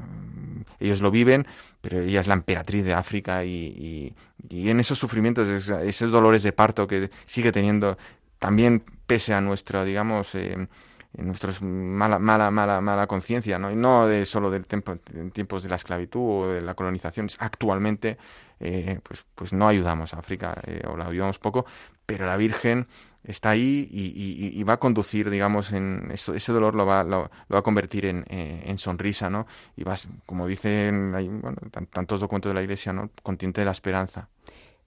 [0.79, 1.47] ellos lo viven,
[1.81, 4.15] pero ella es la emperatriz de África y,
[4.51, 7.97] en esos sufrimientos, esos dolores de parto que sigue teniendo,
[8.39, 10.69] también pese a nuestra, digamos, eh,
[11.17, 15.31] en nuestros mala mala mala mala conciencia no y no de solo del tiempo en
[15.31, 18.19] tiempos de la esclavitud o de la colonización actualmente
[18.61, 21.67] eh, pues pues no ayudamos a África eh, o la ayudamos poco
[22.05, 22.87] pero la Virgen
[23.25, 27.63] está ahí y, va a conducir digamos en ese dolor lo va lo, va a
[27.63, 29.47] convertir en, eh, en, sonrisa no
[29.77, 31.57] y vas como dicen bueno,
[31.91, 34.29] tantos documentos de la Iglesia no contiente de la esperanza.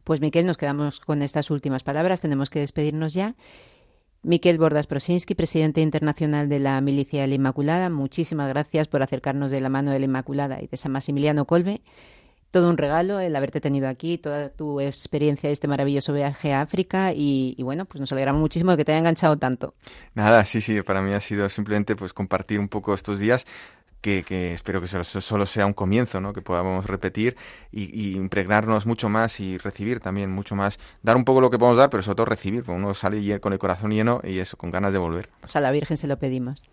[0.05, 2.19] Pues Miquel nos quedamos con estas últimas palabras.
[2.19, 3.35] Tenemos que despedirnos ya
[4.21, 9.49] Miquel Bordas Prosinski, presidente internacional de la Milicia de la Inmaculada, muchísimas gracias por acercarnos
[9.49, 11.81] de la mano de la Inmaculada y de San Maximiliano Colbe.
[12.51, 16.61] Todo un regalo el haberte tenido aquí, toda tu experiencia de este maravilloso viaje a
[16.61, 19.73] África y, bueno, pues nos alegramos muchísimo de que te haya enganchado tanto.
[20.15, 23.45] Nada, sí, sí, para mí ha sido simplemente pues compartir un poco estos días
[24.01, 26.33] que, espero que solo, sea un comienzo, ¿no?
[26.33, 27.35] que podamos repetir
[27.71, 31.77] y, impregnarnos mucho más y recibir también mucho más, dar un poco lo que podemos
[31.77, 34.71] dar, pero sobre todo recibir, porque uno sale con el corazón lleno y eso, con
[34.71, 35.29] ganas de volver.
[35.41, 36.63] Pues a la Virgen se lo pedimos.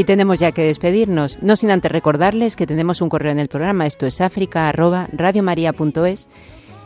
[0.00, 3.48] Y tenemos ya que despedirnos, no sin antes recordarles que tenemos un correo en el
[3.48, 6.28] programa, esto es africa@radiomaria.es,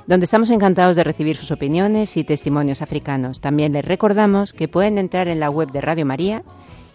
[0.08, 3.40] donde estamos encantados de recibir sus opiniones y testimonios africanos.
[3.40, 6.42] También les recordamos que pueden entrar en la web de Radio María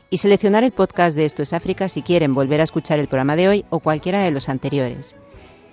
[0.09, 3.37] y seleccionar el podcast de Esto es África si quieren volver a escuchar el programa
[3.37, 5.15] de hoy o cualquiera de los anteriores.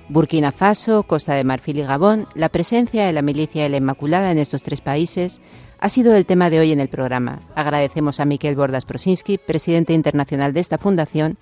[0.09, 4.31] Burkina Faso, Costa de Marfil y Gabón, la presencia de la milicia de la Inmaculada
[4.31, 5.41] en estos tres países
[5.81, 7.41] ha sido el tema de hoy en el programa.
[7.55, 11.37] Agradecemos a Miquel Bordas Prosinski, presidente internacional de esta fundación,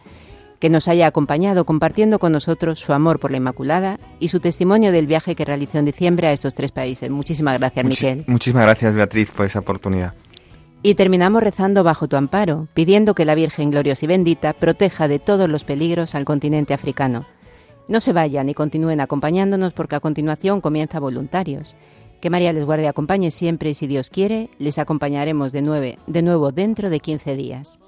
[0.61, 4.93] que nos haya acompañado compartiendo con nosotros su amor por la Inmaculada y su testimonio
[4.93, 7.11] del viaje que realizó en diciembre a estos tres países.
[7.11, 8.25] Muchísimas gracias, Miquel.
[8.27, 10.15] Muchísimas gracias, Beatriz, por esa oportunidad.
[10.83, 15.19] Y terminamos rezando bajo tu amparo, pidiendo que la Virgen gloriosa y bendita proteja de
[15.19, 17.27] todos los peligros al continente africano.
[17.87, 21.77] No se vayan y continúen acompañándonos porque a continuación comienza Voluntarios.
[22.21, 26.23] Que María les guarde acompañe siempre y si Dios quiere, les acompañaremos de, nueve, de
[26.23, 27.81] nuevo dentro de 15 días.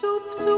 [0.00, 0.57] Subtu